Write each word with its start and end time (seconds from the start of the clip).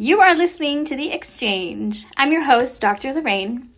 You 0.00 0.20
are 0.20 0.36
listening 0.36 0.84
to 0.84 0.94
The 0.94 1.10
Exchange. 1.10 2.06
I'm 2.16 2.30
your 2.30 2.44
host, 2.44 2.80
Dr. 2.80 3.12
Lorraine, 3.12 3.70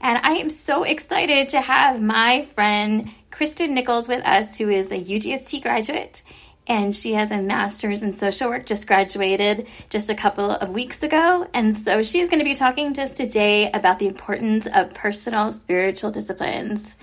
and 0.00 0.18
I 0.24 0.32
am 0.32 0.50
so 0.50 0.82
excited 0.82 1.50
to 1.50 1.60
have 1.60 2.02
my 2.02 2.46
friend 2.56 3.14
Kristyn 3.30 3.74
Nichols 3.74 4.08
with 4.08 4.26
us, 4.26 4.58
who 4.58 4.70
is 4.70 4.90
a 4.90 4.98
UGST 4.98 5.62
graduate, 5.62 6.24
and 6.66 6.96
she 6.96 7.12
has 7.12 7.30
a 7.30 7.40
master's 7.40 8.02
in 8.02 8.16
social 8.16 8.48
work, 8.48 8.66
just 8.66 8.88
graduated 8.88 9.68
just 9.88 10.10
a 10.10 10.16
couple 10.16 10.50
of 10.50 10.70
weeks 10.70 11.04
ago. 11.04 11.46
And 11.54 11.76
so 11.76 12.02
she's 12.02 12.28
going 12.28 12.40
to 12.40 12.44
be 12.44 12.56
talking 12.56 12.92
to 12.94 13.02
us 13.02 13.12
today 13.12 13.70
about 13.70 14.00
the 14.00 14.08
importance 14.08 14.66
of 14.74 14.94
personal 14.94 15.52
spiritual 15.52 16.10
disciplines. 16.10 16.96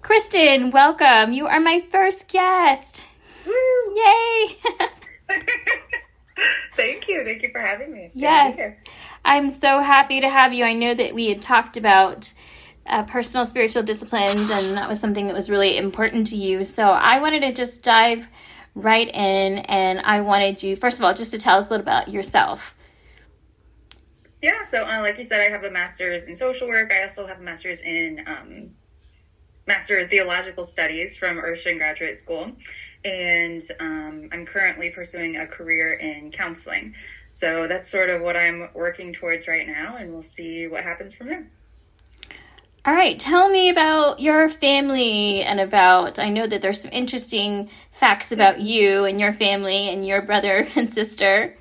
Kristyn, 0.00 0.70
welcome. 0.70 1.32
You 1.32 1.48
are 1.48 1.58
my 1.58 1.80
first 1.90 2.28
guest. 2.28 3.02
Woo! 3.44 3.96
Yay! 3.96 4.58
Thank 6.76 7.08
you. 7.08 7.24
Thank 7.24 7.42
you 7.42 7.50
for 7.50 7.60
having 7.60 7.92
me. 7.92 8.04
It's 8.04 8.16
good 8.16 8.20
to 8.20 8.56
be 8.56 8.62
Yes. 8.62 8.76
I'm 9.24 9.50
so 9.50 9.80
happy 9.80 10.20
to 10.20 10.28
have 10.28 10.52
you. 10.52 10.64
I 10.64 10.72
know 10.72 10.94
that 10.94 11.14
we 11.14 11.28
had 11.28 11.42
talked 11.42 11.76
about 11.76 12.32
uh, 12.86 13.02
personal 13.04 13.44
spiritual 13.44 13.82
disciplines, 13.82 14.50
and 14.50 14.76
that 14.76 14.88
was 14.88 15.00
something 15.00 15.26
that 15.26 15.34
was 15.34 15.50
really 15.50 15.76
important 15.76 16.26
to 16.28 16.36
you. 16.36 16.64
So 16.64 16.84
I 16.84 17.20
wanted 17.20 17.40
to 17.40 17.52
just 17.52 17.82
dive 17.82 18.28
right 18.74 19.08
in, 19.08 19.58
and 19.58 20.00
I 20.00 20.20
wanted 20.20 20.62
you, 20.62 20.76
first 20.76 20.98
of 20.98 21.04
all, 21.04 21.12
just 21.14 21.32
to 21.32 21.38
tell 21.38 21.58
us 21.58 21.66
a 21.66 21.70
little 21.70 21.82
about 21.82 22.08
yourself. 22.08 22.74
Yeah. 24.40 24.64
So, 24.64 24.84
uh, 24.84 25.00
like 25.00 25.18
you 25.18 25.24
said, 25.24 25.40
I 25.40 25.50
have 25.50 25.64
a 25.64 25.70
master's 25.70 26.24
in 26.24 26.36
social 26.36 26.68
work. 26.68 26.92
I 26.92 27.02
also 27.02 27.26
have 27.26 27.40
a 27.40 27.42
master's 27.42 27.82
in 27.82 28.24
um, 28.26 28.70
master 29.66 29.98
of 29.98 30.10
theological 30.10 30.64
studies 30.64 31.16
from 31.16 31.36
Urshan 31.36 31.76
Graduate 31.76 32.16
School, 32.16 32.52
and 33.04 33.62
um, 33.80 34.28
I'm 34.32 34.46
currently 34.46 34.90
pursuing 34.90 35.36
a 35.36 35.46
career 35.46 35.94
in 35.94 36.30
counseling. 36.30 36.94
So 37.28 37.66
that's 37.66 37.90
sort 37.90 38.10
of 38.10 38.22
what 38.22 38.36
I'm 38.36 38.68
working 38.74 39.12
towards 39.12 39.48
right 39.48 39.66
now, 39.66 39.96
and 39.96 40.12
we'll 40.12 40.22
see 40.22 40.66
what 40.66 40.82
happens 40.82 41.14
from 41.14 41.28
there. 41.28 41.46
All 42.84 42.94
right, 42.94 43.18
tell 43.20 43.50
me 43.50 43.68
about 43.68 44.20
your 44.20 44.48
family 44.48 45.42
and 45.42 45.60
about. 45.60 46.18
I 46.18 46.30
know 46.30 46.46
that 46.46 46.62
there's 46.62 46.80
some 46.80 46.90
interesting 46.90 47.68
facts 47.92 48.32
about 48.32 48.60
you 48.60 49.04
and 49.04 49.20
your 49.20 49.34
family 49.34 49.90
and 49.90 50.06
your 50.06 50.22
brother 50.22 50.66
and 50.74 50.92
sister. 50.92 51.54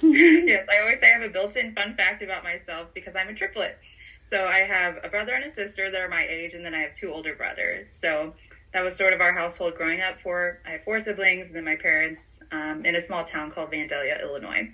yes, 0.00 0.66
I 0.70 0.80
always 0.80 1.00
say 1.00 1.10
I 1.10 1.18
have 1.18 1.28
a 1.28 1.32
built-in 1.32 1.74
fun 1.74 1.94
fact 1.96 2.22
about 2.22 2.44
myself 2.44 2.88
because 2.94 3.14
I'm 3.14 3.28
a 3.28 3.34
triplet. 3.34 3.78
So 4.22 4.46
I 4.46 4.60
have 4.60 5.00
a 5.04 5.08
brother 5.10 5.34
and 5.34 5.44
a 5.44 5.50
sister 5.50 5.90
that 5.90 6.00
are 6.00 6.08
my 6.08 6.26
age, 6.26 6.54
and 6.54 6.64
then 6.64 6.74
I 6.74 6.80
have 6.80 6.94
two 6.94 7.12
older 7.12 7.34
brothers. 7.34 7.90
So 7.90 8.32
that 8.74 8.82
was 8.82 8.96
sort 8.96 9.12
of 9.14 9.20
our 9.20 9.32
household 9.32 9.74
growing 9.76 10.02
up. 10.02 10.20
For 10.20 10.60
I 10.66 10.72
have 10.72 10.84
four 10.84 11.00
siblings, 11.00 11.48
and 11.48 11.56
then 11.56 11.64
my 11.64 11.76
parents 11.76 12.40
um, 12.52 12.84
in 12.84 12.96
a 12.96 13.00
small 13.00 13.24
town 13.24 13.50
called 13.50 13.70
Vandalia, 13.70 14.20
Illinois. 14.20 14.70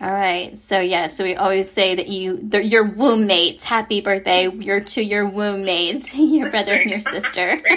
All 0.00 0.10
right. 0.10 0.58
So 0.58 0.80
yeah, 0.80 1.08
so 1.08 1.22
we 1.22 1.36
always 1.36 1.70
say 1.70 1.94
that 1.94 2.08
you 2.08 2.48
your 2.60 2.84
womb 2.84 3.26
mates. 3.26 3.62
Happy 3.62 4.00
birthday. 4.00 4.50
You're 4.50 4.80
to 4.80 5.02
your 5.02 5.26
womb 5.28 5.64
mates, 5.64 6.12
your 6.16 6.50
brother 6.50 6.72
and 6.72 6.90
your 6.90 7.00
sister. 7.02 7.60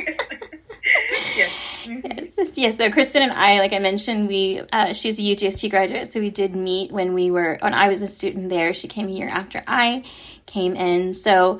yes. 1.36 1.52
yes. 1.86 2.52
Yes. 2.58 2.78
So 2.78 2.90
Kristyn 2.90 3.24
and 3.24 3.34
I, 3.34 3.60
like 3.60 3.74
I 3.74 3.80
mentioned, 3.80 4.30
we 4.30 4.62
uh, 4.72 4.94
she's 4.94 5.20
a 5.20 5.22
UGST 5.22 5.70
graduate, 5.70 6.08
so 6.08 6.22
we 6.22 6.30
did 6.30 6.56
meet 6.56 6.92
when 6.92 7.14
we 7.14 7.30
were 7.30 7.58
when 7.60 7.74
I 7.74 7.90
was 7.90 8.02
a 8.02 8.08
student 8.08 8.50
there. 8.50 8.74
She 8.74 8.88
came 8.88 9.10
a 9.10 9.12
year 9.12 9.28
after 9.28 9.64
I 9.68 10.04
came 10.46 10.76
in. 10.76 11.14
So 11.14 11.60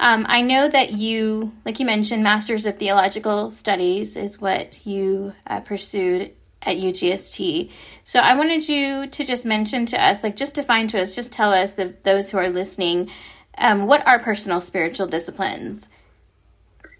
um, 0.00 0.24
I 0.28 0.40
know 0.40 0.66
that 0.66 0.92
you, 0.92 1.52
like 1.66 1.78
you 1.78 1.84
mentioned, 1.84 2.22
Masters 2.22 2.64
of 2.64 2.78
Theological 2.78 3.50
Studies 3.50 4.16
is 4.16 4.40
what 4.40 4.86
you 4.86 5.34
uh, 5.46 5.60
pursued 5.60 6.32
at 6.62 6.78
UGST. 6.78 7.70
So 8.02 8.18
I 8.18 8.34
wanted 8.34 8.66
you 8.66 9.06
to 9.08 9.24
just 9.24 9.44
mention 9.44 9.84
to 9.86 10.02
us, 10.02 10.22
like 10.22 10.36
just 10.36 10.54
define 10.54 10.88
to 10.88 11.00
us, 11.02 11.14
just 11.14 11.32
tell 11.32 11.52
us, 11.52 11.78
of 11.78 12.02
those 12.02 12.30
who 12.30 12.38
are 12.38 12.48
listening, 12.48 13.10
um, 13.58 13.86
what 13.86 14.06
are 14.06 14.18
personal 14.18 14.62
spiritual 14.62 15.06
disciplines? 15.06 15.90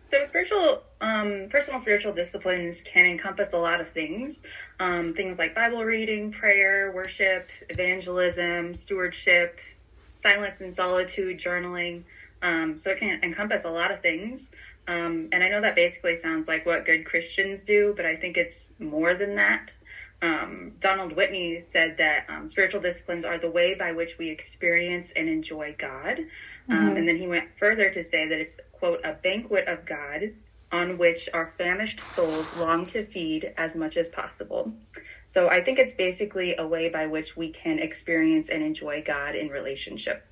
So 0.05 0.22
spiritual, 0.25 0.83
um, 1.00 1.47
personal 1.50 1.81
spiritual 1.81 2.12
disciplines 2.12 2.83
can 2.83 3.06
encompass 3.06 3.55
a 3.55 3.59
lot 3.59 3.81
of 3.81 3.89
things. 3.89 4.44
Um, 4.78 5.15
things 5.15 5.39
like 5.39 5.55
Bible 5.55 5.84
reading, 5.84 6.33
prayer, 6.33 6.93
worship, 6.93 7.49
evangelism, 7.71 8.75
stewardship, 8.75 9.59
silence 10.16 10.60
and 10.60 10.75
solitude, 10.75 11.39
journaling. 11.39 12.03
Um, 12.43 12.78
so 12.78 12.91
it 12.91 12.99
can 12.99 13.21
encompass 13.23 13.65
a 13.65 13.71
lot 13.71 13.91
of 13.91 14.01
things. 14.01 14.53
Um, 14.89 15.28
and 15.33 15.45
I 15.45 15.49
know 15.49 15.61
that 15.61 15.75
basically 15.75 16.17
sounds 16.17 16.49
like 16.49 16.67
what 16.67 16.87
good 16.87 17.05
Christians 17.05 17.65
do, 17.65 17.93
but 17.97 18.06
I 18.06 18.17
think 18.17 18.37
it's 18.37 18.75
more 18.78 19.15
than 19.15 19.37
that. 19.37 19.73
Um, 20.23 20.73
Donald 20.81 21.12
Whitney 21.12 21.61
said 21.61 21.97
that 21.99 22.27
um, 22.28 22.47
spiritual 22.47 22.81
disciplines 22.81 23.25
are 23.25 23.39
the 23.39 23.51
way 23.51 23.75
by 23.75 23.93
which 23.93 24.19
we 24.19 24.28
experience 24.28 25.12
and 25.12 25.28
enjoy 25.28 25.75
God. 25.78 26.21
Um, 26.69 26.97
and 26.97 27.09
then 27.09 27.17
he 27.17 27.27
went 27.27 27.49
further 27.59 27.91
to 27.91 28.05
say 28.05 28.28
that 28.28 28.39
it's, 28.39 28.57
quote, 28.72 29.01
a 29.05 29.15
banquet 29.15 29.67
of 29.67 29.84
God 29.84 30.34
on 30.71 30.99
which 30.99 31.28
our 31.34 31.53
famished 31.59 32.01
souls 32.01 32.55
long 32.57 32.87
to 32.87 33.05
feed 33.05 33.53
as 33.57 33.75
much 33.75 33.97
as 33.97 34.09
possible. 34.09 34.72
So 35.27 35.49
I 35.49 35.62
think 35.62 35.78
it's 35.78 35.95
basically 35.95 36.55
a 36.57 36.67
way 36.67 36.89
by 36.89 37.07
which 37.07 37.37
we 37.37 37.49
can 37.49 37.81
experience 37.81 38.49
and 38.51 38.62
enjoy 38.62 39.03
God 39.03 39.34
in 39.34 39.49
relationship. 39.49 40.25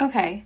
Okay. 0.00 0.44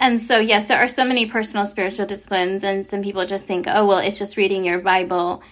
And 0.00 0.20
so, 0.20 0.38
yes, 0.38 0.66
there 0.66 0.78
are 0.78 0.88
so 0.88 1.04
many 1.04 1.26
personal 1.26 1.66
spiritual 1.66 2.06
disciplines, 2.06 2.64
and 2.64 2.86
some 2.86 3.02
people 3.02 3.26
just 3.26 3.44
think, 3.44 3.66
oh, 3.68 3.86
well, 3.86 3.98
it's 3.98 4.18
just 4.18 4.38
reading 4.38 4.64
your 4.64 4.78
Bible 4.80 5.42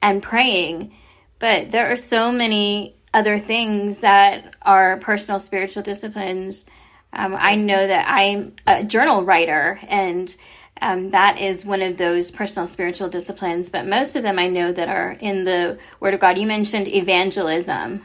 and 0.00 0.22
praying. 0.22 0.94
But 1.40 1.72
there 1.72 1.90
are 1.90 1.96
so 1.96 2.30
many 2.30 2.94
other 3.12 3.40
things 3.40 4.00
that 4.00 4.54
are 4.62 4.98
personal 4.98 5.40
spiritual 5.40 5.82
disciplines. 5.82 6.64
Um, 7.12 7.34
I 7.36 7.56
know 7.56 7.84
that 7.84 8.06
I'm 8.08 8.54
a 8.68 8.84
journal 8.84 9.24
writer, 9.24 9.80
and 9.88 10.34
um, 10.80 11.10
that 11.10 11.40
is 11.40 11.64
one 11.64 11.82
of 11.82 11.96
those 11.96 12.30
personal 12.30 12.68
spiritual 12.68 13.08
disciplines. 13.08 13.70
But 13.70 13.88
most 13.88 14.14
of 14.14 14.22
them 14.22 14.38
I 14.38 14.46
know 14.46 14.70
that 14.70 14.88
are 14.88 15.16
in 15.18 15.44
the 15.44 15.78
Word 15.98 16.14
of 16.14 16.20
God. 16.20 16.38
You 16.38 16.46
mentioned 16.46 16.86
evangelism. 16.86 18.02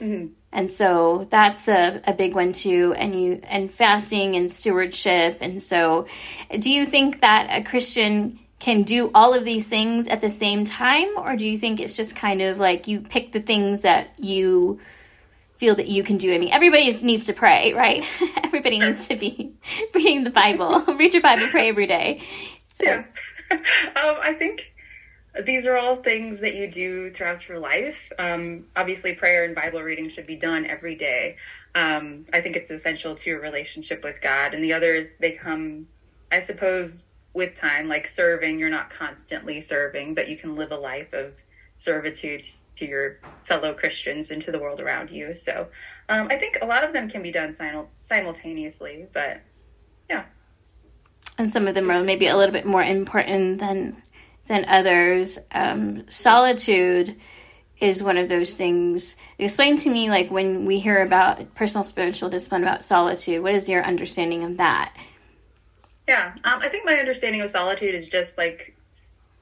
And 0.00 0.70
so 0.70 1.26
that's 1.30 1.66
a, 1.68 2.00
a 2.06 2.12
big 2.12 2.34
one 2.34 2.52
too. 2.52 2.94
And 2.96 3.20
you 3.20 3.40
and 3.44 3.72
fasting 3.72 4.36
and 4.36 4.50
stewardship. 4.52 5.38
And 5.40 5.62
so 5.62 6.06
do 6.58 6.70
you 6.70 6.86
think 6.86 7.20
that 7.22 7.48
a 7.50 7.64
Christian 7.64 8.38
can 8.60 8.84
do 8.84 9.10
all 9.14 9.34
of 9.34 9.44
these 9.44 9.66
things 9.66 10.06
at 10.08 10.20
the 10.20 10.30
same 10.30 10.64
time? 10.64 11.08
Or 11.18 11.36
do 11.36 11.46
you 11.46 11.58
think 11.58 11.80
it's 11.80 11.96
just 11.96 12.14
kind 12.16 12.40
of 12.40 12.58
like 12.58 12.86
you 12.88 13.00
pick 13.00 13.32
the 13.32 13.40
things 13.40 13.82
that 13.82 14.18
you 14.18 14.80
feel 15.58 15.74
that 15.74 15.88
you 15.88 16.02
can 16.04 16.18
do? 16.18 16.32
I 16.34 16.38
mean, 16.38 16.50
everybody 16.52 16.90
needs 17.02 17.26
to 17.26 17.32
pray, 17.32 17.72
right? 17.74 18.04
everybody 18.44 18.78
needs 18.78 19.08
to 19.08 19.16
be 19.16 19.54
reading 19.94 20.24
the 20.24 20.30
Bible. 20.30 20.82
Read 20.98 21.12
your 21.12 21.22
Bible, 21.22 21.48
pray 21.48 21.68
every 21.68 21.86
day. 21.86 22.22
So, 22.74 22.84
Yeah. 22.84 23.04
um, 23.50 24.16
I 24.22 24.34
think 24.38 24.72
these 25.42 25.66
are 25.66 25.76
all 25.76 25.96
things 25.96 26.40
that 26.40 26.54
you 26.54 26.70
do 26.70 27.10
throughout 27.10 27.48
your 27.48 27.58
life. 27.58 28.12
Um, 28.18 28.66
obviously, 28.76 29.14
prayer 29.14 29.44
and 29.44 29.54
Bible 29.54 29.82
reading 29.82 30.08
should 30.08 30.26
be 30.26 30.36
done 30.36 30.64
every 30.66 30.94
day. 30.94 31.36
Um, 31.74 32.26
I 32.32 32.40
think 32.40 32.54
it's 32.54 32.70
essential 32.70 33.16
to 33.16 33.30
your 33.30 33.40
relationship 33.40 34.04
with 34.04 34.20
God. 34.20 34.54
And 34.54 34.62
the 34.62 34.72
others, 34.72 35.16
they 35.18 35.32
come, 35.32 35.88
I 36.30 36.38
suppose, 36.38 37.08
with 37.32 37.56
time, 37.56 37.88
like 37.88 38.06
serving. 38.06 38.60
You're 38.60 38.70
not 38.70 38.90
constantly 38.90 39.60
serving, 39.60 40.14
but 40.14 40.28
you 40.28 40.36
can 40.36 40.54
live 40.54 40.70
a 40.70 40.76
life 40.76 41.12
of 41.12 41.32
servitude 41.76 42.44
to 42.76 42.86
your 42.86 43.18
fellow 43.44 43.72
Christians 43.74 44.30
and 44.30 44.40
to 44.42 44.52
the 44.52 44.58
world 44.58 44.80
around 44.80 45.10
you. 45.10 45.34
So 45.34 45.66
um, 46.08 46.28
I 46.30 46.36
think 46.36 46.58
a 46.62 46.66
lot 46.66 46.84
of 46.84 46.92
them 46.92 47.08
can 47.08 47.22
be 47.22 47.32
done 47.32 47.54
simul- 47.54 47.90
simultaneously, 47.98 49.06
but 49.12 49.40
yeah. 50.08 50.24
and 51.38 51.52
some 51.52 51.66
of 51.66 51.74
them 51.74 51.90
are 51.90 52.02
maybe 52.02 52.26
a 52.26 52.36
little 52.36 52.52
bit 52.52 52.66
more 52.66 52.82
important 52.82 53.58
than 53.58 54.02
than 54.46 54.64
others. 54.66 55.38
Um, 55.52 56.08
solitude 56.10 57.16
is 57.80 58.02
one 58.02 58.16
of 58.16 58.28
those 58.28 58.54
things. 58.54 59.16
Explain 59.38 59.76
to 59.78 59.90
me, 59.90 60.08
like 60.10 60.30
when 60.30 60.64
we 60.64 60.78
hear 60.78 61.02
about 61.02 61.54
personal 61.54 61.84
spiritual 61.84 62.30
discipline 62.30 62.62
about 62.62 62.84
solitude, 62.84 63.42
what 63.42 63.54
is 63.54 63.68
your 63.68 63.84
understanding 63.84 64.44
of 64.44 64.56
that? 64.58 64.94
Yeah, 66.06 66.34
um, 66.44 66.60
I 66.60 66.68
think 66.68 66.84
my 66.84 66.94
understanding 66.94 67.40
of 67.40 67.50
solitude 67.50 67.94
is 67.94 68.08
just 68.08 68.36
like 68.36 68.76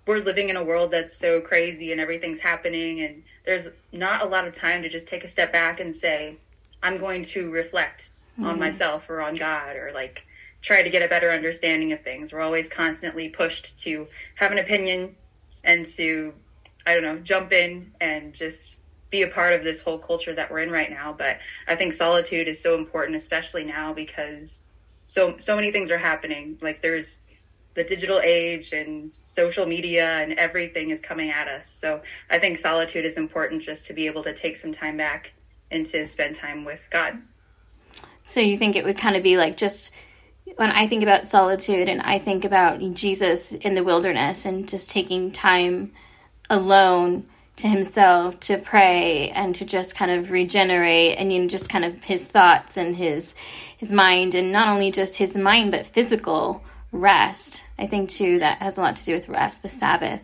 we're 0.07 0.19
living 0.19 0.49
in 0.49 0.57
a 0.57 0.65
world 0.65 0.91
that's 0.91 1.17
so 1.17 1.41
crazy 1.41 1.93
and 1.93 2.01
everything's 2.01 2.41
happening, 2.41 3.01
and 3.03 3.23
there's 3.45 3.69
not 3.93 4.23
a 4.23 4.27
lot 4.27 4.47
of 4.47 4.55
time 4.55 4.83
to 4.83 4.89
just 4.89 5.09
take 5.09 5.25
a 5.25 5.29
step 5.29 5.53
back 5.53 5.81
and 5.81 5.95
say, 5.95 6.37
I'm 6.83 6.99
going 6.99 7.25
to 7.25 7.51
reflect 7.51 8.09
on 8.43 8.59
myself 8.59 9.09
or 9.11 9.21
on 9.21 9.37
God 9.37 9.77
or 9.77 9.93
like 9.95 10.25
try 10.63 10.83
to 10.83 10.91
get 10.91 11.03
a 11.03 11.09
better 11.09 11.31
understanding 11.31 11.93
of 11.93 12.01
things. 12.01 12.33
We're 12.33 12.41
always 12.41 12.71
constantly 12.71 13.29
pushed 13.29 13.79
to 13.81 14.07
have 14.37 14.53
an 14.53 14.59
opinion 14.59 15.17
and 15.65 15.85
to, 15.97 16.33
I 16.87 16.95
don't 16.95 17.03
know, 17.03 17.19
jump 17.19 17.53
in 17.53 17.93
and 18.01 18.33
just 18.33 18.79
be 19.11 19.23
a 19.23 19.29
part 19.29 19.53
of 19.53 19.63
this 19.63 19.83
whole 19.83 19.99
culture 19.99 20.35
that 20.35 20.51
we're 20.51 20.61
in 20.61 20.71
right 20.71 20.91
now. 20.91 21.13
But 21.13 21.39
I 21.69 21.75
think 21.75 21.93
solitude 21.93 22.49
is 22.49 22.61
so 22.61 22.77
important, 22.79 23.17
especially 23.17 23.65
now 23.65 23.93
because 23.93 24.65
so 25.05 25.37
so 25.39 25.55
many 25.55 25.71
things 25.71 25.91
are 25.91 25.99
happening. 25.99 26.59
Like 26.63 26.81
there's 26.81 27.21
the 27.75 27.85
digital 27.85 28.21
age 28.21 28.73
and 28.73 29.15
social 29.17 29.67
media 29.67 30.07
and 30.07 30.35
everything 30.35 30.91
is 30.91 31.01
coming 31.01 31.31
at 31.31 31.49
us. 31.49 31.71
So 31.71 32.03
I 32.31 32.39
think 32.39 32.59
solitude 32.59 33.05
is 33.05 33.17
important 33.17 33.63
just 33.63 33.87
to 33.87 33.93
be 33.93 34.07
able 34.07 34.23
to 34.25 34.35
take 34.35 34.57
some 34.57 34.73
time 34.73 34.97
back 34.97 35.33
and 35.71 35.87
to 35.87 36.05
spend 36.07 36.37
time 36.37 36.65
with 36.65 36.87
God. 36.91 37.21
So 38.25 38.41
you 38.41 38.59
think 38.59 38.77
it 38.77 38.85
would 38.85 38.99
kind 38.99 39.17
of 39.17 39.23
be 39.23 39.37
like 39.37 39.57
just 39.57 39.91
when 40.57 40.71
I 40.71 40.87
think 40.87 41.03
about 41.03 41.29
solitude 41.29 41.89
and 41.89 42.01
I 42.03 42.19
think 42.19 42.45
about 42.45 42.81
Jesus 42.95 43.53
in 43.53 43.75
the 43.75 43.85
wilderness 43.85 44.45
and 44.45 44.69
just 44.69 44.91
taking 44.91 45.33
time 45.33 45.93
alone 46.51 47.27
to 47.57 47.69
himself 47.69 48.41
to 48.41 48.59
pray 48.59 49.31
and 49.31 49.55
to 49.57 49.65
just 49.65 49.95
kind 49.95 50.11
of 50.11 50.31
regenerate 50.31 51.19
and 51.19 51.33
you 51.33 51.41
know 51.41 51.49
just 51.49 51.69
kind 51.69 51.85
of 51.85 52.03
his 52.05 52.25
thoughts 52.25 52.77
and 52.77 52.97
his 52.97 53.35
his 53.77 53.93
mind 53.93 54.35
and 54.35 54.53
not 54.53 54.69
only 54.69 54.91
just 54.91 55.17
his 55.17 55.37
mind 55.37 55.71
but 55.71 55.87
physical 55.87 56.63
rest. 56.93 57.63
I 57.79 57.87
think 57.87 58.11
too 58.11 58.39
that 58.39 58.59
has 58.59 58.79
a 58.79 58.81
lot 58.81 58.97
to 58.97 59.05
do 59.05 59.13
with 59.15 59.29
rest, 59.29 59.63
the 59.63 59.69
Sabbath 59.69 60.21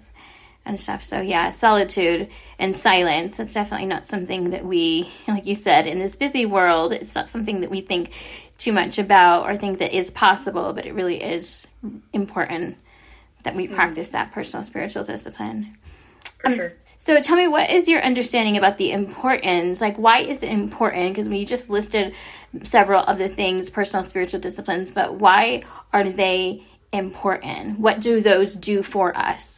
and 0.69 0.79
stuff. 0.79 1.03
So 1.03 1.21
yeah, 1.21 1.51
solitude 1.51 2.29
and 2.59 2.77
silence. 2.77 3.41
It's 3.41 3.55
definitely 3.55 3.87
not 3.87 4.07
something 4.07 4.51
that 4.51 4.65
we, 4.65 5.11
like 5.29 5.47
you 5.47 5.55
said, 5.55 5.87
in 5.87 5.99
this 5.99 6.15
busy 6.15 6.47
world, 6.47 6.93
it's 6.93 7.15
not 7.15 7.29
something 7.29 7.63
that 7.63 7.71
we 7.71 7.81
think 7.81 8.13
too 8.59 8.73
much 8.73 8.99
about 8.99 9.47
or 9.47 9.57
think 9.57 9.79
that 9.79 9.97
is 9.97 10.11
possible, 10.11 10.73
but 10.73 10.85
it 10.85 10.93
really 10.93 11.23
is 11.23 11.67
important 12.13 12.77
that 13.45 13.55
we 13.55 13.67
mm-hmm. 13.67 13.75
practice 13.75 14.11
that 14.11 14.33
personal 14.33 14.65
spiritual 14.65 15.05
discipline. 15.05 15.77
Um, 16.45 16.57
sure. 16.57 16.73
So 16.99 17.21
tell 17.21 17.37
me, 17.37 17.49
what 17.49 17.71
is 17.71 17.89
your 17.89 18.03
understanding 18.03 18.59
about 18.59 18.77
the 18.77 18.93
importance? 18.93 19.81
Like, 19.81 19.97
why 19.97 20.19
is 20.19 20.43
it 20.43 20.51
important? 20.51 21.15
Because 21.15 21.29
we 21.29 21.47
just 21.47 21.71
listed 21.71 22.15
several 22.65 23.03
of 23.05 23.19
the 23.19 23.29
things, 23.29 23.71
personal 23.71 24.05
spiritual 24.05 24.41
disciplines, 24.41 24.91
but 24.91 25.15
why 25.15 25.63
are 25.93 26.05
they 26.05 26.67
important? 26.93 27.79
What 27.79 28.01
do 28.01 28.21
those 28.21 28.55
do 28.55 28.83
for 28.83 29.17
us? 29.17 29.58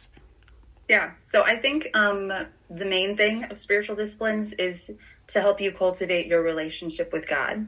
Yeah, 0.91 1.11
so 1.23 1.43
I 1.43 1.55
think 1.55 1.87
um, 1.93 2.33
the 2.69 2.83
main 2.83 3.15
thing 3.15 3.45
of 3.45 3.57
spiritual 3.57 3.95
disciplines 3.95 4.51
is 4.51 4.91
to 5.27 5.39
help 5.39 5.61
you 5.61 5.71
cultivate 5.71 6.27
your 6.27 6.41
relationship 6.41 7.13
with 7.13 7.29
God. 7.29 7.65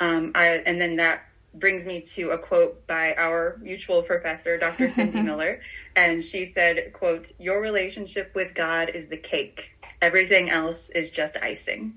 Um, 0.00 0.32
I, 0.34 0.62
and 0.64 0.80
then 0.80 0.96
that 0.96 1.28
brings 1.52 1.84
me 1.84 2.00
to 2.00 2.30
a 2.30 2.38
quote 2.38 2.86
by 2.86 3.12
our 3.16 3.58
mutual 3.60 4.02
professor, 4.02 4.56
Dr. 4.56 4.90
Cindy 4.96 5.20
Miller, 5.20 5.60
and 5.94 6.24
she 6.24 6.46
said, 6.46 6.94
"quote 6.94 7.32
Your 7.38 7.60
relationship 7.60 8.34
with 8.34 8.54
God 8.54 8.88
is 8.88 9.08
the 9.08 9.18
cake. 9.18 9.76
Everything 10.00 10.48
else 10.48 10.88
is 10.88 11.10
just 11.10 11.36
icing." 11.36 11.92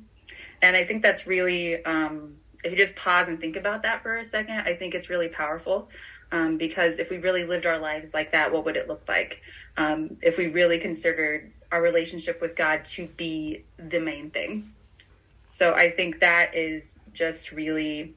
And 0.61 0.75
I 0.75 0.83
think 0.83 1.01
that's 1.01 1.25
really, 1.25 1.81
um, 1.85 2.35
if 2.65 2.71
you 2.71 2.77
just 2.77 2.97
pause 2.97 3.29
and 3.29 3.39
think 3.39 3.55
about 3.55 3.83
that 3.83 4.03
for 4.03 4.17
a 4.17 4.25
second, 4.25 4.59
I 4.59 4.75
think 4.75 4.95
it's 4.95 5.09
really 5.09 5.29
powerful. 5.29 5.87
Um, 6.31 6.57
because 6.57 6.99
if 6.99 7.09
we 7.09 7.17
really 7.17 7.45
lived 7.45 7.65
our 7.65 7.79
lives 7.79 8.13
like 8.13 8.31
that, 8.33 8.51
what 8.51 8.65
would 8.65 8.75
it 8.75 8.87
look 8.87 9.03
like? 9.07 9.41
Um, 9.77 10.17
if 10.21 10.37
we 10.37 10.47
really 10.47 10.77
considered 10.77 11.51
our 11.71 11.81
relationship 11.81 12.41
with 12.41 12.55
God 12.55 12.85
to 12.85 13.07
be 13.07 13.63
the 13.77 13.99
main 13.99 14.29
thing. 14.31 14.73
So 15.51 15.73
I 15.73 15.89
think 15.89 16.19
that 16.19 16.55
is 16.55 16.99
just 17.13 17.51
really 17.51 18.15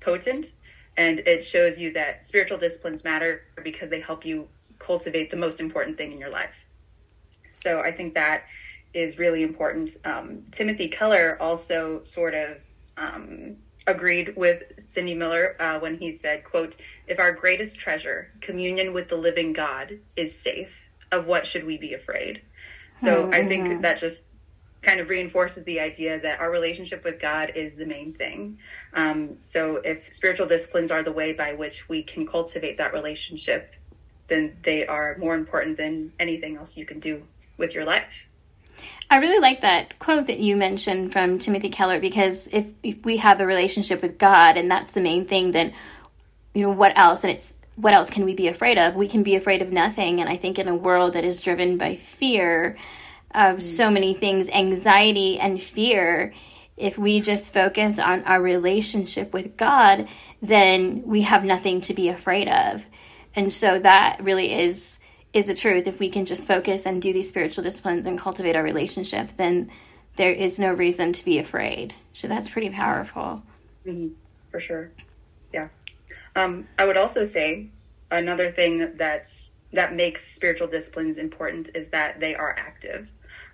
potent. 0.00 0.52
And 0.96 1.20
it 1.20 1.44
shows 1.44 1.78
you 1.78 1.92
that 1.92 2.24
spiritual 2.24 2.58
disciplines 2.58 3.04
matter 3.04 3.42
because 3.62 3.90
they 3.90 4.00
help 4.00 4.26
you 4.26 4.48
cultivate 4.78 5.30
the 5.30 5.36
most 5.36 5.60
important 5.60 5.96
thing 5.96 6.12
in 6.12 6.18
your 6.18 6.30
life. 6.30 6.54
So 7.50 7.80
I 7.80 7.92
think 7.92 8.14
that 8.14 8.44
is 8.92 9.18
really 9.18 9.42
important. 9.42 9.96
Um, 10.04 10.42
Timothy 10.52 10.88
Keller 10.88 11.38
also 11.40 12.02
sort 12.02 12.34
of 12.34 12.66
um, 12.96 13.56
agreed 13.86 14.34
with 14.36 14.62
Cindy 14.78 15.14
Miller 15.14 15.56
uh, 15.60 15.78
when 15.78 15.98
he 15.98 16.12
said, 16.12 16.44
quote, 16.44 16.76
if 17.06 17.18
our 17.18 17.32
greatest 17.32 17.78
treasure, 17.78 18.30
communion 18.40 18.92
with 18.92 19.08
the 19.08 19.16
living 19.16 19.52
God, 19.52 19.98
is 20.16 20.38
safe, 20.38 20.74
of 21.10 21.26
what 21.26 21.46
should 21.46 21.64
we 21.64 21.76
be 21.78 21.94
afraid? 21.94 22.42
So 22.96 23.24
mm-hmm. 23.24 23.34
I 23.34 23.46
think 23.46 23.82
that 23.82 23.98
just 23.98 24.24
kind 24.82 25.00
of 25.00 25.08
reinforces 25.08 25.64
the 25.64 25.80
idea 25.80 26.20
that 26.20 26.40
our 26.40 26.50
relationship 26.50 27.04
with 27.04 27.20
God 27.20 27.52
is 27.54 27.76
the 27.76 27.86
main 27.86 28.12
thing. 28.12 28.58
Um, 28.94 29.36
so 29.40 29.76
if 29.76 30.12
spiritual 30.12 30.46
disciplines 30.46 30.90
are 30.90 31.02
the 31.02 31.12
way 31.12 31.32
by 31.32 31.52
which 31.54 31.88
we 31.88 32.02
can 32.02 32.26
cultivate 32.26 32.78
that 32.78 32.92
relationship, 32.92 33.74
then 34.28 34.56
they 34.62 34.86
are 34.86 35.16
more 35.18 35.34
important 35.34 35.76
than 35.76 36.12
anything 36.18 36.56
else 36.56 36.76
you 36.76 36.84
can 36.84 36.98
do 36.98 37.22
with 37.56 37.74
your 37.74 37.84
life. 37.84 38.28
I 39.12 39.16
really 39.16 39.40
like 39.40 39.60
that 39.60 39.98
quote 39.98 40.28
that 40.28 40.40
you 40.40 40.56
mentioned 40.56 41.12
from 41.12 41.38
Timothy 41.38 41.68
Keller 41.68 42.00
because 42.00 42.48
if, 42.50 42.64
if 42.82 43.04
we 43.04 43.18
have 43.18 43.42
a 43.42 43.46
relationship 43.46 44.00
with 44.00 44.16
God 44.16 44.56
and 44.56 44.70
that's 44.70 44.92
the 44.92 45.02
main 45.02 45.26
thing, 45.26 45.50
then 45.50 45.74
you 46.54 46.62
know 46.62 46.70
what 46.70 46.96
else? 46.96 47.22
And 47.22 47.30
it's 47.30 47.52
what 47.76 47.92
else 47.92 48.08
can 48.08 48.24
we 48.24 48.34
be 48.34 48.48
afraid 48.48 48.78
of? 48.78 48.94
We 48.94 49.08
can 49.08 49.22
be 49.22 49.34
afraid 49.34 49.60
of 49.60 49.70
nothing. 49.70 50.22
And 50.22 50.30
I 50.30 50.38
think 50.38 50.58
in 50.58 50.66
a 50.66 50.74
world 50.74 51.12
that 51.12 51.24
is 51.24 51.42
driven 51.42 51.76
by 51.76 51.96
fear 51.96 52.78
of 53.34 53.58
mm. 53.58 53.62
so 53.62 53.90
many 53.90 54.14
things, 54.14 54.48
anxiety 54.48 55.38
and 55.38 55.62
fear, 55.62 56.32
if 56.78 56.96
we 56.96 57.20
just 57.20 57.52
focus 57.52 57.98
on 57.98 58.24
our 58.24 58.40
relationship 58.40 59.34
with 59.34 59.58
God, 59.58 60.08
then 60.40 61.02
we 61.04 61.20
have 61.20 61.44
nothing 61.44 61.82
to 61.82 61.92
be 61.92 62.08
afraid 62.08 62.48
of. 62.48 62.82
And 63.34 63.52
so 63.52 63.78
that 63.78 64.24
really 64.24 64.54
is 64.54 65.00
is 65.32 65.46
the 65.46 65.54
truth. 65.54 65.86
If 65.86 65.98
we 65.98 66.10
can 66.10 66.26
just 66.26 66.46
focus 66.46 66.86
and 66.86 67.00
do 67.00 67.12
these 67.12 67.28
spiritual 67.28 67.64
disciplines 67.64 68.06
and 68.06 68.18
cultivate 68.18 68.56
our 68.56 68.62
relationship, 68.62 69.30
then 69.36 69.70
there 70.16 70.32
is 70.32 70.58
no 70.58 70.72
reason 70.72 71.12
to 71.12 71.24
be 71.24 71.38
afraid. 71.38 71.94
So 72.12 72.28
that's 72.28 72.50
pretty 72.50 72.70
powerful. 72.70 73.42
Mm-hmm. 73.86 74.14
For 74.50 74.60
sure. 74.60 74.90
Yeah. 75.52 75.68
Um, 76.36 76.68
I 76.78 76.84
would 76.84 76.96
also 76.96 77.24
say 77.24 77.68
another 78.10 78.50
thing 78.50 78.96
that's 78.96 79.54
that 79.72 79.94
makes 79.94 80.34
spiritual 80.34 80.68
disciplines 80.68 81.16
important 81.16 81.70
is 81.74 81.88
that 81.88 82.20
they 82.20 82.34
are 82.34 82.54
active. 82.58 83.10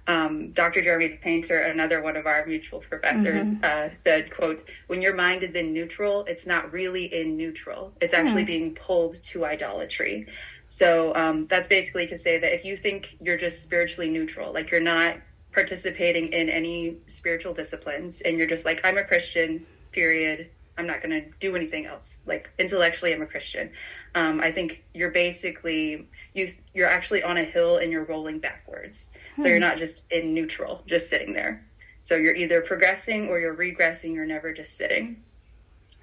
Um, 0.09 0.53
Dr. 0.53 0.81
Jeremy 0.81 1.11
Painter, 1.23 1.61
another 1.61 2.03
one 2.03 2.17
of 2.17 2.27
our 2.27 2.45
mutual 2.47 2.81
professors, 2.81 3.47
mm-hmm. 3.47 3.63
uh, 3.63 3.93
said, 3.93 4.35
"quote 4.35 4.65
When 4.87 5.03
your 5.03 5.15
mind 5.15 5.43
is 5.43 5.55
in 5.55 5.73
neutral, 5.73 6.25
it's 6.27 6.47
not 6.47 6.73
really 6.73 7.05
in 7.05 7.37
neutral. 7.37 7.93
It's 8.01 8.15
actually 8.15 8.45
mm. 8.45 8.47
being 8.47 8.75
pulled 8.75 9.23
to 9.25 9.45
idolatry." 9.45 10.27
So 10.71 11.15
um, 11.15 11.47
that's 11.47 11.67
basically 11.67 12.07
to 12.09 12.19
say 12.19 12.39
that 12.39 12.55
if 12.55 12.63
you 12.63 12.77
think 12.77 13.17
you're 13.21 13.39
just 13.39 13.63
spiritually 13.63 14.11
neutral, 14.11 14.53
like 14.53 14.71
you're 14.71 14.83
not 14.83 15.17
participating 15.51 16.31
in 16.35 16.51
any 16.51 16.99
spiritual 17.07 17.55
disciplines, 17.55 18.21
and 18.21 18.37
you're 18.37 18.47
just 18.47 18.67
like, 18.67 18.83
I'm 18.85 18.99
a 18.99 19.03
Christian, 19.03 19.65
period. 19.93 20.51
I'm 20.77 20.87
not 20.87 21.03
going 21.03 21.23
to 21.23 21.31
do 21.41 21.57
anything 21.57 21.87
else. 21.87 22.21
Like 22.27 22.51
intellectually, 22.59 23.15
I'm 23.15 23.23
a 23.23 23.27
Christian. 23.27 23.71
Um, 24.15 24.43
I 24.43 24.53
think 24.53 24.85
you're 24.93 25.11
basically 25.11 26.07
you 26.35 26.53
you're 26.75 26.87
actually 26.87 27.23
on 27.23 27.39
a 27.39 27.45
hill 27.45 27.79
and 27.79 27.91
you're 27.91 28.05
rolling 28.05 28.39
backwards. 28.39 29.11
Hmm. 29.37 29.43
So 29.43 29.49
you're 29.49 29.57
hmm. 29.57 29.63
not 29.63 29.79
just 29.79 30.05
in 30.13 30.35
neutral, 30.35 30.83
just 30.87 31.09
sitting 31.09 31.33
there. 31.33 31.65
So 32.03 32.17
you're 32.17 32.37
either 32.37 32.61
progressing 32.61 33.29
or 33.29 33.41
you're 33.41 33.57
regressing. 33.57 34.13
You're 34.13 34.27
never 34.27 34.53
just 34.53 34.77
sitting. 34.77 35.23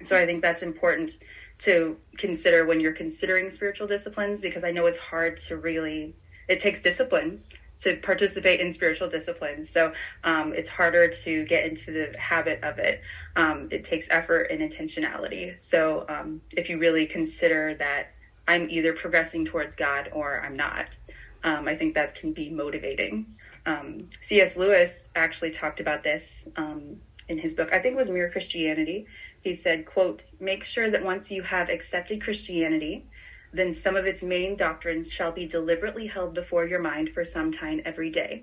So 0.02 0.18
I 0.18 0.26
think 0.26 0.42
that's 0.42 0.62
important 0.62 1.18
to 1.58 1.96
consider 2.18 2.66
when 2.66 2.80
you're 2.80 2.92
considering 2.92 3.50
spiritual 3.50 3.86
disciplines 3.86 4.40
because 4.42 4.64
I 4.64 4.70
know 4.70 4.86
it's 4.86 4.98
hard 4.98 5.36
to 5.48 5.56
really, 5.56 6.14
it 6.48 6.60
takes 6.60 6.82
discipline 6.82 7.42
to 7.78 7.96
participate 7.96 8.60
in 8.60 8.72
spiritual 8.72 9.08
disciplines. 9.08 9.68
So 9.68 9.92
um, 10.24 10.52
it's 10.54 10.68
harder 10.68 11.08
to 11.08 11.44
get 11.44 11.66
into 11.66 11.92
the 11.92 12.18
habit 12.18 12.62
of 12.62 12.78
it. 12.78 13.02
Um, 13.36 13.68
it 13.70 13.84
takes 13.84 14.08
effort 14.10 14.44
and 14.44 14.60
intentionality. 14.60 15.60
So 15.60 16.06
um, 16.08 16.40
if 16.56 16.70
you 16.70 16.78
really 16.78 17.06
consider 17.06 17.74
that 17.74 18.12
I'm 18.48 18.70
either 18.70 18.92
progressing 18.92 19.44
towards 19.44 19.76
God 19.76 20.10
or 20.12 20.40
I'm 20.40 20.56
not, 20.56 20.96
um, 21.44 21.68
I 21.68 21.74
think 21.74 21.94
that 21.94 22.14
can 22.14 22.32
be 22.32 22.48
motivating. 22.48 23.36
Um, 23.66 24.08
C.S. 24.20 24.56
Lewis 24.56 25.12
actually 25.14 25.50
talked 25.50 25.80
about 25.80 26.02
this 26.02 26.48
um, 26.56 26.96
in 27.28 27.38
his 27.38 27.54
book. 27.54 27.72
I 27.72 27.78
think 27.78 27.94
it 27.94 27.98
was 27.98 28.10
Mere 28.10 28.30
Christianity 28.30 29.06
he 29.42 29.54
said, 29.54 29.86
quote, 29.86 30.24
make 30.40 30.64
sure 30.64 30.90
that 30.90 31.04
once 31.04 31.30
you 31.30 31.42
have 31.42 31.68
accepted 31.68 32.22
Christianity, 32.22 33.04
then 33.52 33.72
some 33.72 33.96
of 33.96 34.06
its 34.06 34.22
main 34.22 34.56
doctrines 34.56 35.12
shall 35.12 35.32
be 35.32 35.46
deliberately 35.46 36.06
held 36.06 36.34
before 36.34 36.66
your 36.66 36.80
mind 36.80 37.10
for 37.10 37.24
some 37.24 37.52
time 37.52 37.80
every 37.84 38.10
day. 38.10 38.42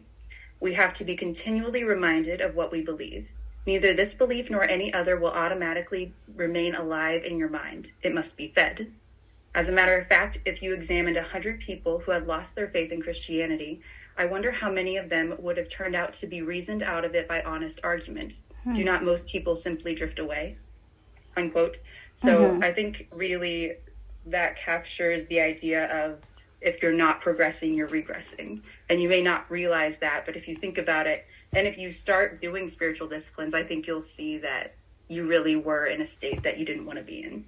We 0.60 0.74
have 0.74 0.94
to 0.96 1.04
be 1.04 1.16
continually 1.16 1.84
reminded 1.84 2.42
of 2.42 2.56
what 2.56 2.72
we 2.72 2.82
believe. 2.82 3.28
Neither 3.66 3.94
this 3.94 4.14
belief 4.14 4.50
nor 4.50 4.64
any 4.64 4.94
other 4.94 5.18
will 5.18 5.32
automatically 5.32 6.14
remain 6.36 6.76
alive 6.76 7.24
in 7.24 7.38
your 7.38 7.50
mind. 7.50 7.92
It 8.02 8.14
must 8.14 8.38
be 8.38 8.50
fed. 8.50 8.92
As 9.56 9.70
a 9.70 9.74
matter 9.74 9.98
of 9.98 10.08
fact, 10.08 10.40
if 10.46 10.62
you 10.62 10.74
examined 10.74 11.16
a 11.16 11.24
hundred 11.24 11.60
people 11.60 12.00
who 12.00 12.12
had 12.12 12.28
lost 12.28 12.56
their 12.56 12.68
faith 12.68 12.92
in 12.92 13.02
Christianity, 13.02 13.82
I 14.18 14.26
wonder 14.26 14.52
how 14.52 14.72
many 14.72 14.98
of 14.98 15.10
them 15.10 15.36
would 15.40 15.58
have 15.58 15.70
turned 15.70 15.96
out 15.96 16.14
to 16.14 16.28
be 16.28 16.42
reasoned 16.42 16.84
out 16.84 17.06
of 17.06 17.16
it 17.16 17.28
by 17.28 17.42
honest 17.42 17.80
argument. 17.84 18.34
Hmm. 18.64 18.76
Do 18.76 18.84
not 18.84 19.04
most 19.04 19.28
people 19.28 19.56
simply 19.56 19.96
drift 19.96 20.20
away? 20.20 20.58
Unquote. 21.36 21.78
So 22.14 22.38
mm-hmm. 22.38 22.64
I 22.64 22.72
think 22.72 23.08
really 23.12 23.74
that 24.26 24.58
captures 24.58 25.26
the 25.28 25.40
idea 25.42 25.86
of 26.06 26.20
if 26.62 26.82
you're 26.82 26.94
not 26.94 27.20
progressing, 27.20 27.74
you're 27.74 27.90
regressing. 27.90 28.62
And 28.90 29.02
you 29.02 29.10
may 29.10 29.22
not 29.22 29.50
realize 29.52 29.98
that, 29.98 30.26
but 30.26 30.38
if 30.38 30.48
you 30.48 30.56
think 30.56 30.78
about 30.78 31.08
it, 31.08 31.26
and 31.52 31.68
if 31.68 31.78
you 31.78 31.92
start 31.92 32.42
doing 32.42 32.70
spiritual 32.70 33.08
disciplines, 33.08 33.54
I 33.54 33.64
think 33.64 33.86
you'll 33.86 34.02
see 34.02 34.38
that 34.40 34.76
you 35.10 35.28
really 35.28 35.56
were 35.56 35.86
in 35.86 36.02
a 36.02 36.06
state 36.06 36.44
that 36.44 36.58
you 36.58 36.66
didn't 36.66 36.86
want 36.86 36.98
to 36.98 37.04
be 37.04 37.22
in. 37.22 37.46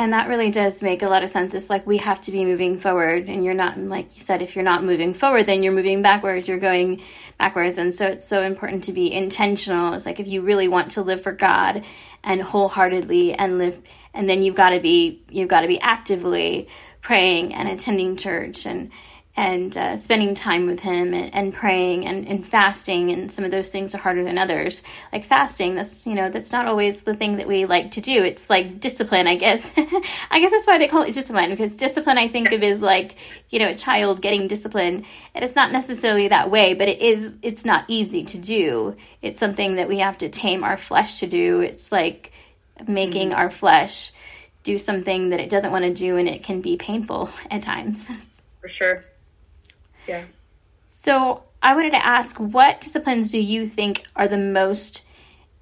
And 0.00 0.14
that 0.14 0.28
really 0.28 0.50
does 0.50 0.80
make 0.80 1.02
a 1.02 1.08
lot 1.08 1.24
of 1.24 1.28
sense. 1.28 1.52
It's 1.52 1.68
like 1.68 1.86
we 1.86 1.98
have 1.98 2.22
to 2.22 2.32
be 2.32 2.46
moving 2.46 2.80
forward, 2.80 3.28
and 3.28 3.44
you're 3.44 3.52
not, 3.52 3.76
like 3.76 4.16
you 4.16 4.22
said, 4.22 4.40
if 4.40 4.56
you're 4.56 4.64
not 4.64 4.82
moving 4.82 5.12
forward, 5.12 5.44
then 5.44 5.62
you're 5.62 5.74
moving 5.74 6.00
backwards, 6.00 6.48
you're 6.48 6.58
going 6.58 7.02
backwards. 7.36 7.76
And 7.76 7.94
so 7.94 8.06
it's 8.06 8.26
so 8.26 8.40
important 8.40 8.84
to 8.84 8.94
be 8.94 9.12
intentional. 9.12 9.92
It's 9.92 10.06
like 10.06 10.18
if 10.18 10.26
you 10.26 10.40
really 10.40 10.68
want 10.68 10.92
to 10.92 11.02
live 11.02 11.20
for 11.22 11.32
God 11.32 11.84
and 12.24 12.40
wholeheartedly 12.40 13.34
and 13.34 13.58
live, 13.58 13.78
and 14.14 14.26
then 14.26 14.42
you've 14.42 14.54
got 14.54 14.70
to 14.70 14.80
be, 14.80 15.22
you've 15.28 15.50
got 15.50 15.60
to 15.60 15.68
be 15.68 15.78
actively 15.82 16.68
praying 17.02 17.52
and 17.52 17.68
attending 17.68 18.16
church 18.16 18.64
and, 18.64 18.90
and 19.36 19.76
uh, 19.76 19.96
spending 19.96 20.34
time 20.34 20.66
with 20.66 20.80
him 20.80 21.14
and, 21.14 21.32
and 21.32 21.54
praying 21.54 22.04
and, 22.04 22.26
and 22.26 22.46
fasting 22.46 23.10
and 23.10 23.30
some 23.30 23.44
of 23.44 23.50
those 23.50 23.70
things 23.70 23.94
are 23.94 23.98
harder 23.98 24.24
than 24.24 24.36
others. 24.36 24.82
Like 25.12 25.24
fasting 25.24 25.76
that's 25.76 26.04
you 26.04 26.14
know 26.14 26.30
that's 26.30 26.50
not 26.50 26.66
always 26.66 27.02
the 27.02 27.14
thing 27.14 27.36
that 27.36 27.46
we 27.46 27.64
like 27.64 27.92
to 27.92 28.00
do. 28.00 28.24
It's 28.24 28.50
like 28.50 28.80
discipline 28.80 29.28
i 29.28 29.36
guess. 29.36 29.72
I 30.30 30.40
guess 30.40 30.50
that's 30.50 30.66
why 30.66 30.78
they 30.78 30.88
call 30.88 31.02
it 31.02 31.14
discipline 31.14 31.50
because 31.50 31.76
discipline 31.76 32.18
i 32.18 32.28
think 32.28 32.50
of 32.52 32.62
is 32.62 32.80
like 32.80 33.14
you 33.50 33.60
know 33.60 33.68
a 33.68 33.76
child 33.76 34.20
getting 34.20 34.48
discipline 34.48 35.04
and 35.34 35.44
it's 35.44 35.56
not 35.56 35.72
necessarily 35.72 36.28
that 36.28 36.50
way 36.50 36.74
but 36.74 36.88
it 36.88 37.00
is 37.00 37.38
it's 37.42 37.64
not 37.64 37.84
easy 37.88 38.24
to 38.24 38.38
do. 38.38 38.96
It's 39.22 39.38
something 39.38 39.76
that 39.76 39.88
we 39.88 39.98
have 40.00 40.18
to 40.18 40.28
tame 40.28 40.64
our 40.64 40.76
flesh 40.76 41.20
to 41.20 41.28
do. 41.28 41.60
It's 41.60 41.92
like 41.92 42.32
making 42.88 43.30
mm-hmm. 43.30 43.38
our 43.38 43.50
flesh 43.50 44.12
do 44.64 44.76
something 44.76 45.30
that 45.30 45.40
it 45.40 45.50
doesn't 45.50 45.70
want 45.70 45.84
to 45.84 45.94
do 45.94 46.16
and 46.16 46.28
it 46.28 46.42
can 46.42 46.60
be 46.60 46.76
painful 46.76 47.30
at 47.50 47.62
times. 47.62 48.08
For 48.60 48.68
sure 48.68 49.04
yeah. 50.10 50.24
So 50.88 51.44
I 51.62 51.74
wanted 51.74 51.92
to 51.92 52.04
ask 52.04 52.36
what 52.36 52.80
disciplines 52.80 53.30
do 53.30 53.38
you 53.38 53.68
think 53.68 54.04
are 54.16 54.26
the 54.26 54.38
most 54.38 55.02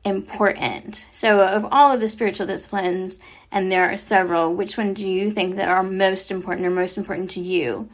important? 0.05 1.07
So, 1.13 1.41
of 1.41 1.67
all 1.71 1.93
of 1.93 2.01
the 2.01 2.09
spiritual 2.09 2.47
disciplines, 2.47 3.21
and 3.53 3.71
there 3.71 3.91
are 3.91 3.99
several, 3.99 4.55
which 4.55 4.79
one 4.79 4.95
do 4.95 5.09
you 5.09 5.31
think 5.31 5.57
that 5.57 5.69
are 5.69 5.83
most 5.83 6.31
important 6.31 6.67
or 6.67 6.71
most 6.71 6.97
important 6.97 7.31
to 7.33 7.41
you? 7.41 7.91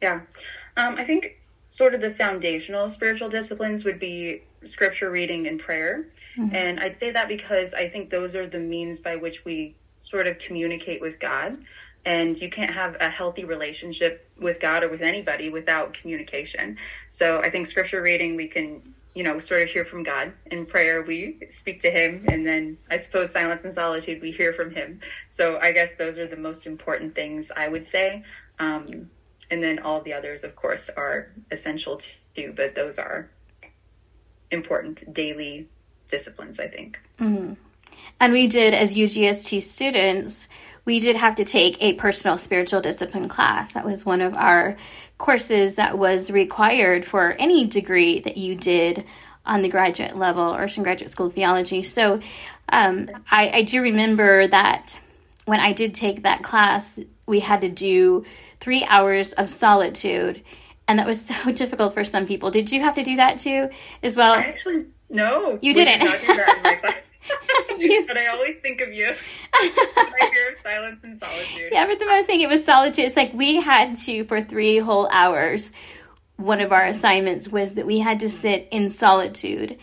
Yeah. 0.00 0.20
Um, 0.76 0.96
I 0.96 1.04
think 1.04 1.40
sort 1.68 1.94
of 1.94 2.00
the 2.00 2.12
foundational 2.12 2.88
spiritual 2.90 3.28
disciplines 3.28 3.84
would 3.84 3.98
be 3.98 4.42
scripture 4.64 5.10
reading 5.10 5.48
and 5.48 5.58
prayer. 5.58 6.06
Mm-hmm. 6.38 6.54
And 6.54 6.80
I'd 6.80 6.96
say 6.96 7.10
that 7.10 7.28
because 7.28 7.74
I 7.74 7.88
think 7.88 8.10
those 8.10 8.36
are 8.36 8.46
the 8.46 8.60
means 8.60 9.00
by 9.00 9.16
which 9.16 9.44
we 9.44 9.74
sort 10.02 10.28
of 10.28 10.38
communicate 10.38 11.00
with 11.00 11.18
God 11.18 11.58
and 12.06 12.40
you 12.40 12.48
can't 12.48 12.72
have 12.72 12.96
a 13.00 13.10
healthy 13.10 13.44
relationship 13.44 14.30
with 14.38 14.60
God 14.60 14.84
or 14.84 14.88
with 14.88 15.02
anybody 15.02 15.50
without 15.50 15.92
communication. 15.92 16.78
So 17.08 17.40
I 17.40 17.50
think 17.50 17.66
scripture 17.66 18.00
reading, 18.00 18.36
we 18.36 18.46
can, 18.46 18.94
you 19.14 19.24
know, 19.24 19.40
sort 19.40 19.62
of 19.62 19.68
hear 19.68 19.84
from 19.84 20.04
God. 20.04 20.32
In 20.46 20.66
prayer, 20.66 21.02
we 21.02 21.38
speak 21.50 21.82
to 21.82 21.90
Him. 21.90 22.24
And 22.28 22.46
then 22.46 22.78
I 22.88 22.96
suppose 22.96 23.32
silence 23.32 23.64
and 23.64 23.74
solitude, 23.74 24.22
we 24.22 24.30
hear 24.30 24.52
from 24.52 24.70
Him. 24.72 25.00
So 25.26 25.58
I 25.58 25.72
guess 25.72 25.96
those 25.96 26.16
are 26.16 26.28
the 26.28 26.36
most 26.36 26.64
important 26.64 27.16
things 27.16 27.50
I 27.54 27.66
would 27.66 27.84
say. 27.84 28.22
Um, 28.60 29.10
and 29.50 29.60
then 29.60 29.80
all 29.80 30.00
the 30.00 30.14
others, 30.14 30.44
of 30.44 30.54
course, 30.54 30.88
are 30.96 31.32
essential 31.50 32.00
too, 32.36 32.52
but 32.56 32.76
those 32.76 33.00
are 33.00 33.30
important 34.52 35.12
daily 35.12 35.68
disciplines, 36.08 36.60
I 36.60 36.68
think. 36.68 37.00
Mm-hmm. 37.18 37.54
And 38.20 38.32
we 38.32 38.46
did, 38.46 38.74
as 38.74 38.94
UGST 38.94 39.60
students, 39.62 40.48
we 40.86 41.00
did 41.00 41.16
have 41.16 41.34
to 41.36 41.44
take 41.44 41.76
a 41.82 41.92
personal 41.94 42.38
spiritual 42.38 42.80
discipline 42.80 43.28
class. 43.28 43.72
That 43.72 43.84
was 43.84 44.06
one 44.06 44.22
of 44.22 44.34
our 44.34 44.76
courses 45.18 45.74
that 45.74 45.98
was 45.98 46.30
required 46.30 47.04
for 47.04 47.32
any 47.32 47.66
degree 47.66 48.20
that 48.20 48.36
you 48.36 48.54
did 48.54 49.04
on 49.44 49.62
the 49.62 49.68
graduate 49.68 50.16
level 50.16 50.54
or 50.54 50.60
Urshan 50.60 50.84
Graduate 50.84 51.10
School 51.10 51.26
of 51.26 51.34
Theology. 51.34 51.82
So 51.82 52.20
um, 52.68 53.08
I, 53.30 53.50
I 53.50 53.62
do 53.62 53.82
remember 53.82 54.46
that 54.46 54.96
when 55.44 55.60
I 55.60 55.72
did 55.72 55.94
take 55.94 56.22
that 56.22 56.42
class, 56.42 56.98
we 57.26 57.40
had 57.40 57.60
to 57.62 57.68
do 57.68 58.24
three 58.60 58.84
hours 58.84 59.32
of 59.32 59.48
solitude. 59.48 60.42
And 60.88 61.00
that 61.00 61.06
was 61.06 61.26
so 61.26 61.50
difficult 61.50 61.94
for 61.94 62.04
some 62.04 62.26
people. 62.26 62.50
Did 62.50 62.70
you 62.70 62.80
have 62.82 62.94
to 62.94 63.02
do 63.02 63.16
that 63.16 63.40
too, 63.40 63.70
as 64.02 64.16
well? 64.16 64.34
I 64.34 64.42
actually 64.42 64.86
no, 65.08 65.58
you 65.62 65.72
didn't. 65.72 66.00
Did 66.00 66.08
not 66.08 66.20
do 66.20 66.26
that 66.26 66.56
in 66.56 66.62
my 66.62 66.74
class. 66.76 67.18
you... 67.78 68.06
but 68.06 68.16
I 68.16 68.26
always 68.28 68.56
think 68.58 68.80
of 68.80 68.92
you. 68.92 69.14
I 69.52 70.30
hear 70.32 70.50
of 70.52 70.58
silence 70.58 71.04
and 71.04 71.16
solitude. 71.16 71.70
Yeah, 71.72 71.86
but 71.86 71.98
the 71.98 72.06
most 72.06 72.26
thing 72.26 72.40
it 72.40 72.48
was 72.48 72.64
solitude. 72.64 73.04
It's 73.04 73.16
like 73.16 73.32
we 73.32 73.60
had 73.60 73.96
to 73.98 74.24
for 74.24 74.40
three 74.40 74.78
whole 74.78 75.08
hours. 75.10 75.70
One 76.36 76.60
of 76.60 76.72
our 76.72 76.84
assignments 76.84 77.48
was 77.48 77.74
that 77.74 77.86
we 77.86 77.98
had 77.98 78.20
to 78.20 78.28
sit 78.28 78.68
in 78.70 78.90
solitude 78.90 79.78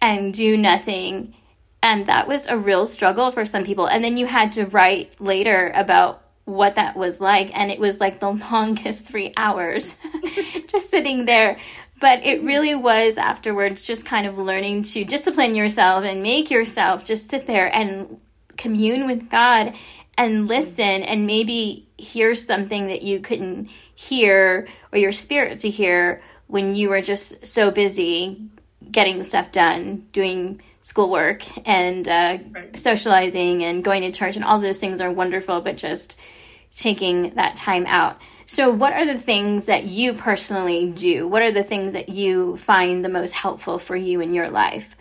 and 0.00 0.32
do 0.32 0.56
nothing, 0.56 1.34
and 1.82 2.06
that 2.06 2.28
was 2.28 2.46
a 2.46 2.56
real 2.56 2.86
struggle 2.86 3.30
for 3.30 3.44
some 3.44 3.64
people. 3.64 3.86
And 3.86 4.02
then 4.02 4.16
you 4.16 4.26
had 4.26 4.52
to 4.52 4.66
write 4.66 5.20
later 5.20 5.72
about 5.74 6.22
what 6.44 6.76
that 6.76 6.96
was 6.96 7.20
like, 7.20 7.50
and 7.52 7.70
it 7.70 7.78
was 7.78 8.00
like 8.00 8.20
the 8.20 8.30
longest 8.50 9.06
three 9.06 9.32
hours, 9.36 9.96
just 10.66 10.88
sitting 10.88 11.26
there 11.26 11.58
but 12.00 12.24
it 12.24 12.42
really 12.42 12.74
was 12.74 13.16
afterwards 13.16 13.86
just 13.86 14.06
kind 14.06 14.26
of 14.26 14.38
learning 14.38 14.82
to 14.84 15.04
discipline 15.04 15.54
yourself 15.54 16.04
and 16.04 16.22
make 16.22 16.50
yourself 16.50 17.04
just 17.04 17.30
sit 17.30 17.46
there 17.46 17.74
and 17.74 18.20
commune 18.56 19.06
with 19.06 19.30
God 19.30 19.74
and 20.16 20.48
listen 20.48 21.02
and 21.02 21.26
maybe 21.26 21.88
hear 21.96 22.34
something 22.34 22.88
that 22.88 23.02
you 23.02 23.20
couldn't 23.20 23.68
hear 23.94 24.68
or 24.92 24.98
your 24.98 25.12
spirit 25.12 25.60
to 25.60 25.70
hear 25.70 26.22
when 26.46 26.74
you 26.74 26.88
were 26.88 27.00
just 27.00 27.46
so 27.46 27.70
busy 27.70 28.48
getting 28.90 29.22
stuff 29.22 29.52
done, 29.52 30.06
doing 30.12 30.60
schoolwork 30.82 31.42
and 31.68 32.08
uh, 32.08 32.38
right. 32.50 32.78
socializing 32.78 33.62
and 33.62 33.84
going 33.84 34.02
to 34.02 34.12
church 34.12 34.36
and 34.36 34.44
all 34.44 34.58
those 34.58 34.78
things 34.78 35.00
are 35.00 35.10
wonderful, 35.10 35.60
but 35.60 35.76
just 35.76 36.16
taking 36.74 37.34
that 37.34 37.56
time 37.56 37.84
out. 37.86 38.16
So, 38.48 38.70
what 38.70 38.94
are 38.94 39.04
the 39.04 39.18
things 39.18 39.66
that 39.66 39.84
you 39.84 40.14
personally 40.14 40.90
do? 40.90 41.28
What 41.28 41.42
are 41.42 41.52
the 41.52 41.62
things 41.62 41.92
that 41.92 42.08
you 42.08 42.56
find 42.56 43.04
the 43.04 43.10
most 43.10 43.32
helpful 43.32 43.78
for 43.78 43.94
you 43.94 44.22
in 44.22 44.32
your 44.32 44.48
life? 44.48 44.96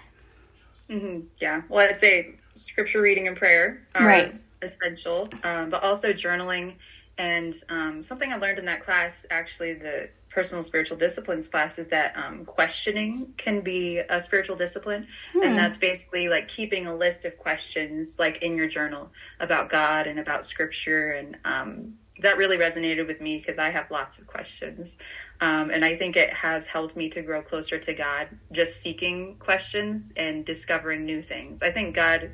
Mm-hmm. 0.90 1.28
Yeah. 1.40 1.62
Well, 1.70 1.88
I'd 1.90 1.98
say 1.98 2.36
scripture 2.58 3.02
reading 3.02 3.26
and 3.26 3.38
prayer 3.38 3.88
are 3.96 4.06
right. 4.06 4.36
essential, 4.62 5.30
um, 5.44 5.70
but 5.70 5.82
also 5.82 6.12
journaling. 6.12 6.76
And 7.18 7.56
um, 7.70 8.04
something 8.04 8.34
I 8.34 8.36
learned 8.36 8.60
in 8.60 8.66
that 8.66 8.84
class, 8.84 9.26
actually, 9.32 9.76
the 9.76 10.10
personal 10.30 10.62
spiritual 10.62 10.98
disciplines 10.98 11.48
class, 11.48 11.80
is 11.80 11.88
that 11.88 12.18
um, 12.18 12.44
questioning 12.44 13.34
can 13.38 13.62
be 13.62 14.00
a 14.00 14.20
spiritual 14.20 14.58
discipline. 14.58 15.08
Hmm. 15.32 15.44
And 15.44 15.58
that's 15.58 15.78
basically 15.78 16.28
like 16.28 16.50
keeping 16.50 16.86
a 16.86 16.94
list 16.94 17.24
of 17.24 17.38
questions, 17.38 18.20
like 18.20 18.42
in 18.42 18.58
your 18.58 18.68
journal, 18.68 19.10
about 19.40 19.70
God 19.70 20.06
and 20.06 20.20
about 20.20 20.44
scripture 20.44 21.12
and 21.12 21.38
um, 21.46 21.94
that 22.22 22.38
really 22.38 22.58
resonated 22.58 23.08
with 23.08 23.22
me 23.22 23.38
because 23.38 23.60
I 23.60 23.70
have 23.70 23.90
lots 23.92 24.18
of 24.18 24.28
questions. 24.28 24.98
Um, 25.40 25.70
and 25.70 25.86
I 25.86 25.96
think 25.96 26.16
it 26.16 26.34
has 26.34 26.68
helped 26.68 26.96
me 26.96 27.10
to 27.10 27.22
grow 27.22 27.42
closer 27.42 27.78
to 27.78 27.94
God, 27.94 28.30
just 28.52 28.82
seeking 28.82 29.36
questions 29.38 30.14
and 30.16 30.46
discovering 30.46 31.06
new 31.06 31.22
things. 31.22 31.62
I 31.62 31.72
think 31.72 31.96
God 31.96 32.32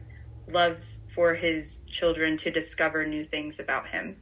loves 0.48 1.02
for 1.14 1.34
his 1.34 1.86
children 1.90 2.38
to 2.38 2.52
discover 2.52 3.06
new 3.06 3.24
things 3.24 3.60
about 3.60 3.88
him. 3.88 4.18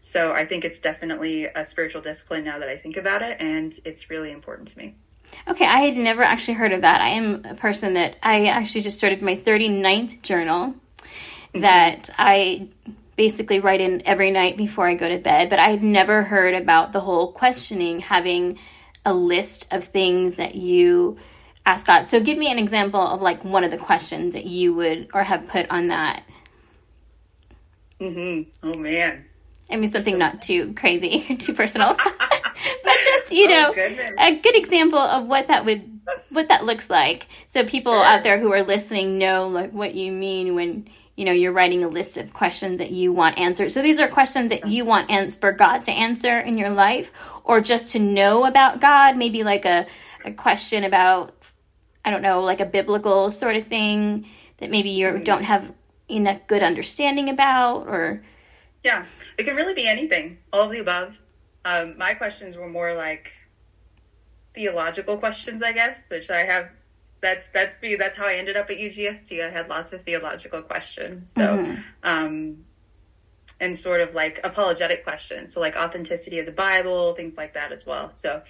So 0.00 0.32
I 0.32 0.44
think 0.44 0.64
it's 0.64 0.80
definitely 0.80 1.46
a 1.46 1.64
spiritual 1.64 2.02
discipline 2.02 2.44
now 2.44 2.58
that 2.58 2.68
I 2.68 2.76
think 2.76 2.96
about 2.96 3.22
it, 3.22 3.38
and 3.40 3.74
it's 3.84 4.10
really 4.10 4.32
important 4.32 4.68
to 4.68 4.78
me. 4.78 4.96
Okay, 5.48 5.66
I 5.66 5.80
had 5.80 5.96
never 5.96 6.22
actually 6.22 6.54
heard 6.54 6.72
of 6.72 6.82
that. 6.82 7.00
I 7.00 7.08
am 7.08 7.44
a 7.44 7.54
person 7.54 7.94
that 7.94 8.16
I 8.22 8.46
actually 8.46 8.82
just 8.82 8.98
started 8.98 9.22
my 9.22 9.36
39th 9.36 10.22
journal 10.22 10.74
that 11.54 12.10
I 12.18 12.68
basically 13.16 13.60
write 13.60 13.80
in 13.80 14.02
every 14.06 14.30
night 14.30 14.56
before 14.56 14.86
I 14.86 14.94
go 14.94 15.08
to 15.08 15.18
bed, 15.18 15.50
but 15.50 15.58
I've 15.58 15.82
never 15.82 16.22
heard 16.22 16.54
about 16.54 16.92
the 16.92 17.00
whole 17.00 17.32
questioning, 17.32 18.00
having 18.00 18.58
a 19.04 19.14
list 19.14 19.66
of 19.70 19.84
things 19.84 20.36
that 20.36 20.54
you 20.54 21.16
ask 21.66 21.86
God. 21.86 22.08
So 22.08 22.20
give 22.20 22.38
me 22.38 22.50
an 22.50 22.58
example 22.58 23.00
of 23.00 23.22
like 23.22 23.44
one 23.44 23.64
of 23.64 23.70
the 23.70 23.78
questions 23.78 24.34
that 24.34 24.46
you 24.46 24.74
would 24.74 25.08
or 25.14 25.22
have 25.22 25.46
put 25.48 25.70
on 25.70 25.88
that. 25.88 26.24
Mm-hmm. 28.00 28.68
Oh 28.68 28.74
man. 28.74 29.24
I 29.70 29.76
mean 29.76 29.90
something 29.90 30.14
so- 30.14 30.18
not 30.18 30.42
too 30.42 30.74
crazy, 30.74 31.36
too 31.38 31.54
personal. 31.54 31.94
but 32.84 32.96
just, 33.04 33.32
you 33.32 33.46
oh, 33.50 33.50
know, 33.50 33.74
oh, 33.76 34.14
a 34.18 34.40
good 34.40 34.56
example 34.56 34.98
of 34.98 35.26
what 35.26 35.48
that 35.48 35.64
would 35.64 35.90
what 36.30 36.48
that 36.48 36.64
looks 36.64 36.90
like. 36.90 37.26
So 37.48 37.64
people 37.64 37.92
sure. 37.92 38.04
out 38.04 38.24
there 38.24 38.38
who 38.38 38.52
are 38.52 38.62
listening 38.62 39.18
know 39.18 39.48
like 39.48 39.72
what 39.72 39.94
you 39.94 40.12
mean 40.12 40.54
when 40.54 40.88
you 41.16 41.24
know 41.24 41.32
you're 41.32 41.52
writing 41.52 41.84
a 41.84 41.88
list 41.88 42.16
of 42.16 42.32
questions 42.32 42.78
that 42.78 42.90
you 42.90 43.12
want 43.12 43.38
answered. 43.38 43.70
So 43.72 43.82
these 43.82 44.00
are 44.00 44.08
questions 44.08 44.50
that 44.50 44.66
you 44.66 44.84
want 44.84 45.10
ans- 45.10 45.36
for 45.36 45.52
god 45.52 45.84
to 45.84 45.92
answer 45.92 46.40
in 46.40 46.58
your 46.58 46.70
life 46.70 47.10
or 47.44 47.60
just 47.60 47.92
to 47.92 47.98
know 47.98 48.44
about 48.44 48.80
god 48.80 49.16
maybe 49.16 49.44
like 49.44 49.64
a, 49.64 49.86
a 50.24 50.32
question 50.32 50.84
about 50.84 51.34
i 52.04 52.10
don't 52.10 52.22
know 52.22 52.40
like 52.40 52.60
a 52.60 52.66
biblical 52.66 53.30
sort 53.30 53.56
of 53.56 53.66
thing 53.66 54.26
that 54.58 54.70
maybe 54.70 54.90
you 54.90 55.06
mm-hmm. 55.06 55.24
don't 55.24 55.44
have 55.44 55.72
enough 56.08 56.40
good 56.46 56.62
understanding 56.62 57.28
about 57.28 57.86
or 57.86 58.22
yeah 58.82 59.04
it 59.36 59.44
can 59.44 59.56
really 59.56 59.74
be 59.74 59.88
anything. 59.88 60.38
All 60.52 60.62
of 60.62 60.70
the 60.70 60.78
above. 60.78 61.20
Um, 61.64 61.98
my 61.98 62.14
questions 62.14 62.56
were 62.56 62.68
more 62.68 62.94
like 62.94 63.32
theological 64.54 65.16
questions 65.18 65.64
i 65.64 65.72
guess 65.72 66.08
which 66.10 66.30
i 66.30 66.44
have 66.44 66.68
that's 67.24 67.48
that's 67.48 67.80
me. 67.80 67.96
That's 67.96 68.16
how 68.16 68.26
I 68.26 68.34
ended 68.34 68.56
up 68.56 68.68
at 68.70 68.76
UGST. 68.76 69.42
I 69.42 69.50
had 69.50 69.68
lots 69.68 69.94
of 69.94 70.02
theological 70.02 70.60
questions. 70.62 71.32
So, 71.32 71.56
mm-hmm. 71.56 71.80
um, 72.02 72.58
and 73.60 73.74
sort 73.74 74.02
of 74.02 74.14
like 74.14 74.40
apologetic 74.44 75.04
questions. 75.04 75.52
So, 75.52 75.60
like 75.60 75.74
authenticity 75.74 76.38
of 76.38 76.46
the 76.46 76.52
Bible, 76.52 77.14
things 77.14 77.38
like 77.38 77.54
that 77.54 77.72
as 77.72 77.86
well. 77.86 78.12
So, 78.12 78.42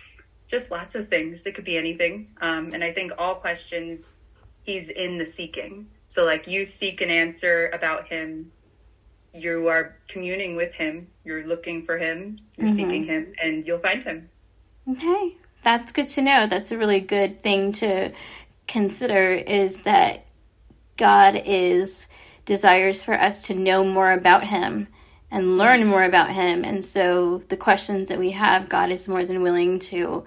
just 0.48 0.72
lots 0.72 0.96
of 0.96 1.08
things. 1.08 1.46
It 1.46 1.54
could 1.54 1.64
be 1.64 1.78
anything. 1.78 2.30
Um, 2.40 2.74
and 2.74 2.82
I 2.82 2.92
think 2.92 3.12
all 3.16 3.36
questions, 3.36 4.18
he's 4.64 4.90
in 4.90 5.18
the 5.18 5.24
seeking. 5.24 5.86
So, 6.08 6.24
like 6.24 6.48
you 6.48 6.64
seek 6.64 7.00
an 7.00 7.10
answer 7.10 7.70
about 7.72 8.08
him, 8.08 8.50
you 9.32 9.68
are 9.68 9.96
communing 10.08 10.56
with 10.56 10.74
him, 10.74 11.06
you're 11.24 11.46
looking 11.46 11.86
for 11.86 11.96
him, 11.96 12.40
you're 12.56 12.66
mm-hmm. 12.66 12.76
seeking 12.76 13.04
him, 13.04 13.34
and 13.40 13.64
you'll 13.64 13.78
find 13.78 14.02
him. 14.02 14.28
Okay. 14.90 15.36
That's 15.62 15.92
good 15.92 16.08
to 16.08 16.22
know. 16.22 16.46
That's 16.46 16.72
a 16.72 16.78
really 16.78 17.00
good 17.00 17.42
thing 17.42 17.72
to 17.72 18.12
consider 18.66 19.32
is 19.32 19.82
that 19.82 20.26
God 20.96 21.42
is 21.44 22.06
desires 22.44 23.02
for 23.02 23.14
us 23.14 23.42
to 23.42 23.54
know 23.54 23.84
more 23.84 24.12
about 24.12 24.44
him 24.44 24.88
and 25.30 25.58
learn 25.58 25.86
more 25.86 26.04
about 26.04 26.30
him. 26.30 26.64
And 26.64 26.84
so 26.84 27.42
the 27.48 27.56
questions 27.56 28.08
that 28.08 28.18
we 28.18 28.30
have, 28.32 28.68
God 28.68 28.90
is 28.90 29.08
more 29.08 29.24
than 29.24 29.42
willing 29.42 29.78
to 29.80 30.24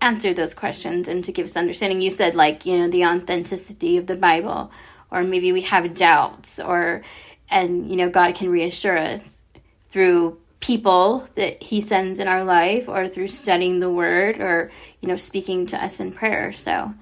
answer 0.00 0.34
those 0.34 0.54
questions 0.54 1.06
and 1.06 1.24
to 1.24 1.32
give 1.32 1.44
us 1.46 1.56
understanding. 1.56 2.02
You 2.02 2.10
said 2.10 2.34
like, 2.34 2.66
you 2.66 2.78
know, 2.78 2.88
the 2.88 3.04
authenticity 3.04 3.98
of 3.98 4.06
the 4.06 4.16
Bible 4.16 4.70
or 5.10 5.22
maybe 5.22 5.52
we 5.52 5.60
have 5.62 5.94
doubts 5.94 6.58
or 6.58 7.02
and 7.50 7.90
you 7.90 7.96
know, 7.96 8.08
God 8.08 8.34
can 8.34 8.50
reassure 8.50 8.96
us 8.96 9.44
through 9.90 10.38
people 10.62 11.26
that 11.34 11.62
he 11.62 11.80
sends 11.80 12.18
in 12.18 12.28
our 12.28 12.44
life 12.44 12.88
or 12.88 13.06
through 13.06 13.28
studying 13.28 13.80
the 13.80 13.90
word 13.90 14.40
or 14.40 14.70
you 15.00 15.08
know 15.08 15.16
speaking 15.16 15.66
to 15.66 15.84
us 15.84 15.98
in 15.98 16.12
prayer 16.12 16.52
so 16.52 16.94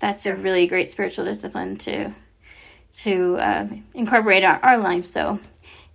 that's 0.00 0.26
a 0.26 0.34
really 0.34 0.66
great 0.66 0.90
spiritual 0.90 1.24
discipline 1.24 1.76
to 1.76 2.12
to 2.92 3.36
uh, 3.36 3.66
incorporate 3.94 4.44
our, 4.44 4.58
our 4.62 4.78
life 4.78 5.06
so 5.06 5.38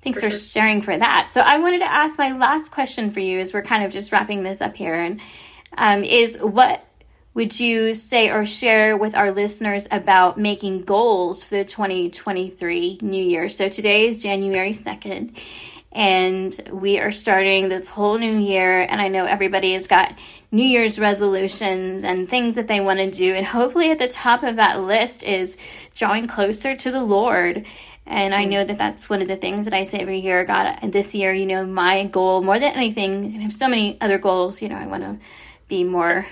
thanks 0.04 0.20
for, 0.20 0.30
for 0.30 0.32
sure. 0.32 0.40
sharing 0.40 0.82
for 0.82 0.98
that 0.98 1.30
so 1.34 1.42
i 1.42 1.58
wanted 1.60 1.80
to 1.80 1.92
ask 1.92 2.18
my 2.18 2.36
last 2.38 2.72
question 2.72 3.12
for 3.12 3.20
you 3.20 3.40
as 3.40 3.54
we're 3.54 3.64
kind 3.64 3.84
of 3.84 3.92
just 3.92 4.12
wrapping 4.12 4.44
this 4.44 4.62
up 4.62 4.76
here 4.76 4.96
and 4.96 5.20
um, 5.78 6.04
is 6.04 6.38
what 6.38 6.86
would 7.34 7.60
you 7.60 7.96
say 7.96 8.30
or 8.30 8.46
share 8.46 8.96
with 8.96 9.16
our 9.16 9.32
listeners 9.32 9.88
about 9.90 10.38
making 10.38 10.84
goals 10.84 11.42
for 11.42 11.56
the 11.56 11.66
2023 11.66 13.00
new 13.02 13.24
year 13.24 13.50
so 13.50 13.70
today 13.70 14.08
is 14.08 14.22
january 14.22 14.74
2nd 14.74 15.36
and 15.94 16.60
we 16.72 17.00
are 17.00 17.12
starting 17.12 17.70
this 17.70 17.88
whole 17.88 18.18
new 18.18 18.38
year 18.38 18.82
and 18.82 19.00
i 19.00 19.08
know 19.08 19.26
everybody 19.26 19.74
has 19.74 19.88
got 19.88 20.14
new 20.52 20.64
year's 20.64 21.00
resolutions 21.00 22.04
and 22.04 22.28
things 22.28 22.56
that 22.56 22.68
they 22.68 22.80
want 22.80 23.00
to 23.00 23.12
do 23.12 23.34
and 23.34 23.46
hopefully 23.46 23.92
at 23.92 24.00
the 24.00 24.08
top 24.08 24.44
of 24.44 24.56
that 24.56 24.82
list 24.82 25.24
is 25.24 25.56
drawing 25.96 26.28
closer 26.28 26.76
to 26.76 26.92
the 26.92 27.04
lord. 27.04 27.66
And 28.06 28.36
i 28.36 28.44
know 28.44 28.66
that 28.66 28.78
that's 28.78 29.10
one 29.10 29.22
of 29.22 29.30
the 29.30 29.38
things 29.38 29.64
that 29.64 29.74
i 29.74 29.86
say 29.86 30.00
every 30.00 30.20
year 30.20 30.44
god 30.44 30.92
this 30.92 31.16
year 31.16 31.32
you 31.32 31.46
know 31.46 31.66
my 31.66 32.06
goal 32.06 32.42
more 32.42 32.60
than 32.60 32.74
anything 32.74 33.38
i 33.38 33.42
have 33.44 33.54
so 33.54 33.70
many 33.70 33.98
other 34.02 34.18
goals 34.18 34.62
you 34.62 34.68
know 34.68 34.76
i 34.76 34.86
want 34.86 35.04
to 35.04 35.18
be 35.70 35.86
more 35.86 36.28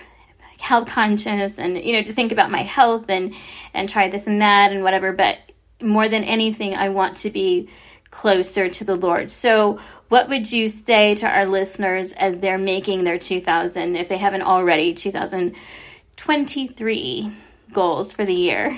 health 0.60 0.88
conscious 0.88 1.58
and 1.58 1.78
you 1.78 1.94
know 1.94 2.04
to 2.04 2.12
think 2.12 2.34
about 2.34 2.52
my 2.52 2.62
health 2.62 3.06
and 3.10 3.34
and 3.74 3.88
try 3.88 4.10
this 4.10 4.28
and 4.28 4.42
that 4.42 4.74
and 4.74 4.84
whatever 4.84 5.14
but 5.14 5.38
more 5.82 6.10
than 6.10 6.26
anything 6.26 6.76
i 6.76 6.90
want 6.90 7.18
to 7.18 7.30
be 7.30 7.70
closer 8.12 8.70
to 8.70 8.84
the 8.84 8.96
Lord. 8.96 9.32
So, 9.32 9.80
what 10.10 10.30
would 10.30 10.52
you 10.52 10.70
say 10.70 11.16
to 11.16 11.28
our 11.28 11.46
listeners 11.46 12.12
as 12.14 12.40
they're 12.40 12.58
making 12.58 13.04
their 13.06 13.18
2000, 13.18 13.96
if 13.96 14.10
they 14.10 14.18
haven't 14.18 14.42
already, 14.42 14.94
2023 14.94 17.34
goals 17.74 18.12
for 18.14 18.26
the 18.26 18.34
year? 18.34 18.78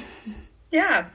Yeah. 0.71 1.07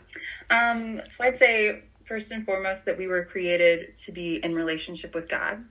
Um, 0.50 1.00
so, 1.04 1.22
I'd 1.24 1.38
say 1.38 1.84
first 2.04 2.32
and 2.32 2.44
foremost 2.44 2.84
that 2.86 2.98
we 2.98 3.06
were 3.06 3.24
created 3.24 3.96
to 3.98 4.10
be 4.12 4.42
in 4.42 4.54
relationship 4.54 5.14
with 5.14 5.28
God. 5.28 5.64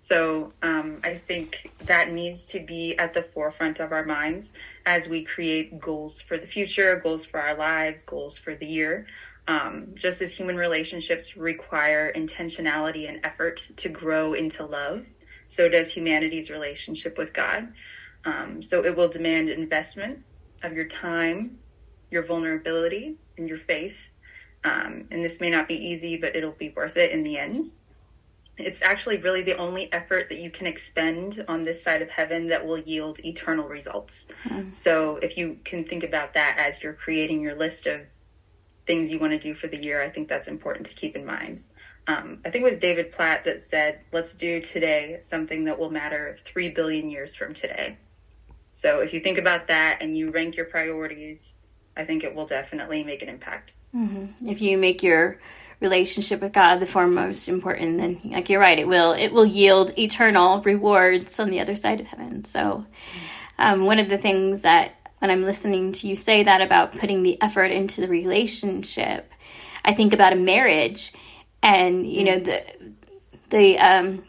So 0.00 0.52
um, 0.60 1.00
I 1.02 1.16
think 1.16 1.70
that 1.86 2.12
needs 2.12 2.44
to 2.46 2.58
be 2.60 2.98
at 2.98 3.14
the 3.14 3.22
forefront 3.22 3.80
of 3.80 3.90
our 3.90 4.04
minds 4.04 4.52
as 4.84 5.08
we 5.08 5.24
create 5.24 5.80
goals 5.80 6.20
for 6.20 6.36
the 6.36 6.46
future, 6.46 6.94
goals 6.96 7.24
for 7.24 7.40
our 7.40 7.56
lives, 7.56 8.02
goals 8.02 8.36
for 8.36 8.54
the 8.54 8.66
year. 8.66 9.06
Um, 9.46 9.88
just 9.94 10.22
as 10.22 10.32
human 10.32 10.56
relationships 10.56 11.36
require 11.36 12.10
intentionality 12.14 13.08
and 13.08 13.20
effort 13.24 13.68
to 13.76 13.88
grow 13.90 14.32
into 14.32 14.64
love, 14.64 15.04
so 15.48 15.68
does 15.68 15.92
humanity's 15.92 16.50
relationship 16.50 17.18
with 17.18 17.34
God. 17.34 17.72
Um, 18.24 18.62
so 18.62 18.84
it 18.84 18.96
will 18.96 19.08
demand 19.08 19.50
investment 19.50 20.20
of 20.62 20.72
your 20.72 20.86
time, 20.86 21.58
your 22.10 22.24
vulnerability, 22.24 23.16
and 23.36 23.48
your 23.48 23.58
faith. 23.58 23.98
Um, 24.64 25.04
and 25.10 25.22
this 25.22 25.40
may 25.40 25.50
not 25.50 25.68
be 25.68 25.74
easy, 25.74 26.16
but 26.16 26.34
it'll 26.34 26.52
be 26.52 26.70
worth 26.70 26.96
it 26.96 27.12
in 27.12 27.22
the 27.22 27.36
end. 27.36 27.64
It's 28.56 28.82
actually 28.82 29.18
really 29.18 29.42
the 29.42 29.56
only 29.56 29.92
effort 29.92 30.28
that 30.28 30.38
you 30.38 30.48
can 30.48 30.66
expend 30.66 31.44
on 31.48 31.64
this 31.64 31.82
side 31.82 32.02
of 32.02 32.08
heaven 32.08 32.46
that 32.46 32.64
will 32.64 32.78
yield 32.78 33.18
eternal 33.24 33.68
results. 33.68 34.28
Mm. 34.44 34.74
So 34.74 35.16
if 35.16 35.36
you 35.36 35.58
can 35.64 35.84
think 35.84 36.04
about 36.04 36.34
that 36.34 36.56
as 36.56 36.82
you're 36.82 36.92
creating 36.94 37.40
your 37.42 37.56
list 37.56 37.86
of 37.86 38.00
things 38.86 39.12
you 39.12 39.18
want 39.18 39.32
to 39.32 39.38
do 39.38 39.54
for 39.54 39.66
the 39.66 39.76
year, 39.76 40.02
I 40.02 40.10
think 40.10 40.28
that's 40.28 40.48
important 40.48 40.86
to 40.88 40.94
keep 40.94 41.16
in 41.16 41.24
mind. 41.24 41.60
Um, 42.06 42.40
I 42.44 42.50
think 42.50 42.62
it 42.62 42.70
was 42.70 42.78
David 42.78 43.12
Platt 43.12 43.44
that 43.44 43.60
said, 43.60 44.00
let's 44.12 44.34
do 44.34 44.60
today 44.60 45.18
something 45.20 45.64
that 45.64 45.78
will 45.78 45.90
matter 45.90 46.36
3 46.44 46.70
billion 46.70 47.08
years 47.08 47.34
from 47.34 47.54
today. 47.54 47.96
So 48.74 49.00
if 49.00 49.14
you 49.14 49.20
think 49.20 49.38
about 49.38 49.68
that 49.68 49.98
and 50.02 50.16
you 50.16 50.30
rank 50.30 50.56
your 50.56 50.66
priorities, 50.66 51.68
I 51.96 52.04
think 52.04 52.24
it 52.24 52.34
will 52.34 52.46
definitely 52.46 53.04
make 53.04 53.22
an 53.22 53.28
impact. 53.28 53.72
Mm-hmm. 53.94 54.48
If 54.48 54.60
you 54.60 54.76
make 54.76 55.02
your 55.02 55.38
relationship 55.80 56.40
with 56.40 56.52
God 56.52 56.80
the 56.80 56.86
foremost 56.86 57.48
important, 57.48 57.98
then 57.98 58.20
like 58.24 58.50
you're 58.50 58.60
right, 58.60 58.78
it 58.78 58.88
will 58.88 59.12
it 59.12 59.32
will 59.32 59.46
yield 59.46 59.96
eternal 59.96 60.60
rewards 60.62 61.38
on 61.38 61.50
the 61.50 61.60
other 61.60 61.76
side 61.76 62.00
of 62.00 62.06
heaven. 62.06 62.44
So, 62.44 62.84
um, 63.58 63.84
one 63.86 64.00
of 64.00 64.08
the 64.08 64.18
things 64.18 64.62
that 64.62 65.03
when 65.18 65.30
I'm 65.30 65.44
listening 65.44 65.92
to 65.92 66.08
you 66.08 66.16
say 66.16 66.42
that 66.42 66.60
about 66.60 66.96
putting 66.96 67.22
the 67.22 67.40
effort 67.40 67.70
into 67.70 68.00
the 68.00 68.08
relationship, 68.08 69.30
I 69.84 69.94
think 69.94 70.12
about 70.12 70.32
a 70.32 70.36
marriage 70.36 71.12
and, 71.62 72.06
you 72.06 72.24
know, 72.24 72.40
the, 72.40 72.64
the, 73.50 73.78
um, 73.78 74.24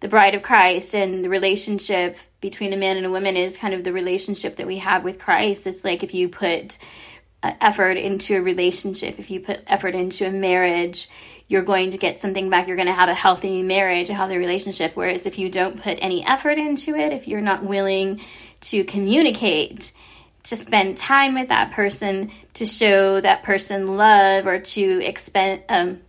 the 0.00 0.08
bride 0.08 0.34
of 0.34 0.42
Christ 0.42 0.94
and 0.94 1.24
the 1.24 1.28
relationship 1.28 2.16
between 2.40 2.72
a 2.72 2.76
man 2.76 2.96
and 2.96 3.06
a 3.06 3.10
woman 3.10 3.36
is 3.36 3.56
kind 3.56 3.74
of 3.74 3.84
the 3.84 3.92
relationship 3.92 4.56
that 4.56 4.66
we 4.66 4.78
have 4.78 5.04
with 5.04 5.18
Christ. 5.18 5.66
It's 5.66 5.84
like 5.84 6.02
if 6.02 6.14
you 6.14 6.28
put 6.28 6.78
uh, 7.42 7.52
effort 7.60 7.96
into 7.96 8.36
a 8.36 8.40
relationship, 8.40 9.18
if 9.18 9.30
you 9.30 9.40
put 9.40 9.60
effort 9.66 9.94
into 9.94 10.26
a 10.26 10.30
marriage, 10.30 11.08
you're 11.48 11.62
going 11.62 11.90
to 11.92 11.98
get 11.98 12.20
something 12.20 12.50
back. 12.50 12.68
You're 12.68 12.76
going 12.76 12.86
to 12.86 12.92
have 12.92 13.08
a 13.08 13.14
healthy 13.14 13.62
marriage, 13.62 14.10
a 14.10 14.14
healthy 14.14 14.36
relationship. 14.36 14.92
Whereas 14.94 15.24
if 15.24 15.38
you 15.38 15.50
don't 15.50 15.82
put 15.82 15.98
any 16.00 16.24
effort 16.24 16.58
into 16.58 16.94
it, 16.94 17.12
if 17.12 17.26
you're 17.26 17.40
not 17.40 17.64
willing 17.64 18.20
to 18.60 18.84
communicate, 18.84 19.92
to 20.44 20.56
spend 20.56 20.98
time 20.98 21.34
with 21.34 21.48
that 21.48 21.72
person, 21.72 22.30
to 22.54 22.66
show 22.66 23.20
that 23.20 23.42
person 23.42 23.96
love, 23.96 24.46
or 24.46 24.60
to 24.60 25.04
expend, 25.04 25.62
um, 25.70 26.00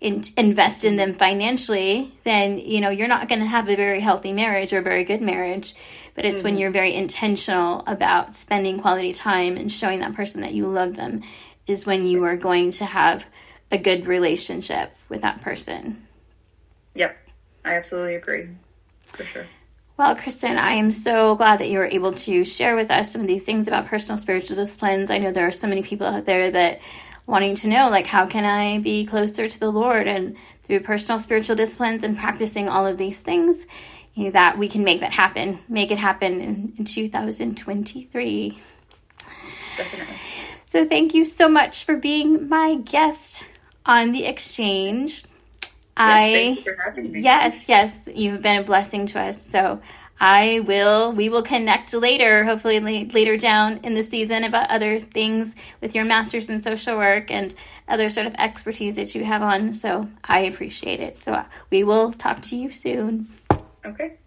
in, 0.00 0.24
invest 0.36 0.84
in 0.84 0.96
them 0.96 1.14
financially, 1.14 2.12
then 2.24 2.58
you 2.58 2.80
know 2.80 2.88
you're 2.88 3.08
not 3.08 3.28
going 3.28 3.40
to 3.40 3.46
have 3.46 3.68
a 3.68 3.76
very 3.76 4.00
healthy 4.00 4.32
marriage 4.32 4.72
or 4.72 4.78
a 4.78 4.82
very 4.82 5.04
good 5.04 5.20
marriage. 5.20 5.74
But 6.14 6.24
it's 6.24 6.38
mm-hmm. 6.38 6.44
when 6.44 6.58
you're 6.58 6.70
very 6.70 6.94
intentional 6.94 7.84
about 7.86 8.34
spending 8.34 8.80
quality 8.80 9.12
time 9.12 9.56
and 9.56 9.70
showing 9.70 10.00
that 10.00 10.14
person 10.14 10.40
that 10.40 10.54
you 10.54 10.66
love 10.66 10.96
them, 10.96 11.22
is 11.66 11.86
when 11.86 12.06
you 12.06 12.24
are 12.24 12.36
going 12.36 12.72
to 12.72 12.84
have 12.84 13.24
a 13.70 13.78
good 13.78 14.06
relationship 14.06 14.92
with 15.08 15.22
that 15.22 15.40
person. 15.40 16.06
Yep, 16.94 17.16
I 17.64 17.76
absolutely 17.76 18.16
agree, 18.16 18.48
for 19.04 19.24
sure. 19.24 19.46
Well, 19.96 20.16
Kristyn, 20.16 20.56
I 20.56 20.72
am 20.72 20.92
so 20.92 21.36
glad 21.36 21.60
that 21.60 21.68
you 21.68 21.78
were 21.78 21.84
able 21.84 22.14
to 22.14 22.44
share 22.44 22.74
with 22.74 22.90
us 22.90 23.12
some 23.12 23.20
of 23.20 23.26
these 23.26 23.42
things 23.42 23.68
about 23.68 23.86
personal 23.86 24.16
spiritual 24.16 24.56
disciplines. 24.56 25.10
I 25.10 25.18
know 25.18 25.30
there 25.30 25.46
are 25.46 25.52
so 25.52 25.66
many 25.66 25.82
people 25.82 26.06
out 26.06 26.24
there 26.24 26.50
that 26.50 26.80
wanting 27.26 27.54
to 27.56 27.68
know 27.68 27.90
like 27.90 28.06
how 28.06 28.26
can 28.26 28.46
I 28.46 28.78
be 28.78 29.04
closer 29.04 29.46
to 29.46 29.60
the 29.60 29.70
Lord 29.70 30.08
and 30.08 30.36
through 30.66 30.80
personal 30.80 31.18
spiritual 31.18 31.54
disciplines 31.54 32.02
and 32.02 32.16
practicing 32.16 32.66
all 32.66 32.86
of 32.86 32.96
these 32.96 33.20
things, 33.20 33.66
you 34.14 34.24
know, 34.24 34.30
that 34.30 34.56
we 34.56 34.68
can 34.68 34.84
make 34.84 35.00
that 35.00 35.12
happen, 35.12 35.58
make 35.68 35.90
it 35.90 35.98
happen 35.98 36.40
in, 36.40 36.72
in 36.78 36.84
2023. 36.86 38.58
Definitely. 39.76 40.14
So 40.70 40.88
thank 40.88 41.12
you 41.12 41.24
so 41.24 41.48
much 41.48 41.84
for 41.84 41.96
being 41.96 42.48
my 42.48 42.76
guest 42.76 43.44
on 43.86 44.12
the 44.12 44.24
exchange. 44.24 45.24
I 45.96 46.64
yes, 46.96 47.68
yes, 47.68 48.08
you've 48.14 48.40
been 48.40 48.56
a 48.56 48.64
blessing 48.64 49.06
to 49.08 49.20
us. 49.20 49.44
So 49.50 49.80
I 50.20 50.60
will. 50.66 51.12
We 51.12 51.28
will 51.30 51.42
connect 51.42 51.94
later, 51.94 52.44
hopefully 52.44 52.78
later 52.80 53.36
down 53.36 53.80
in 53.84 53.94
the 53.94 54.02
season, 54.02 54.44
about 54.44 54.70
other 54.70 55.00
things 55.00 55.54
with 55.80 55.94
your 55.94 56.04
masters 56.04 56.48
in 56.50 56.62
social 56.62 56.96
work 56.96 57.30
and 57.30 57.54
other 57.88 58.10
sort 58.10 58.26
of 58.26 58.34
expertise 58.34 58.96
that 58.96 59.14
you 59.14 59.24
have 59.24 59.42
on. 59.42 59.72
So 59.72 60.08
I 60.24 60.40
appreciate 60.40 61.00
it. 61.00 61.16
So 61.16 61.42
we 61.70 61.84
will 61.84 62.12
talk 62.12 62.42
to 62.42 62.56
you 62.56 62.70
soon. 62.70 63.28
Okay. 63.84 64.19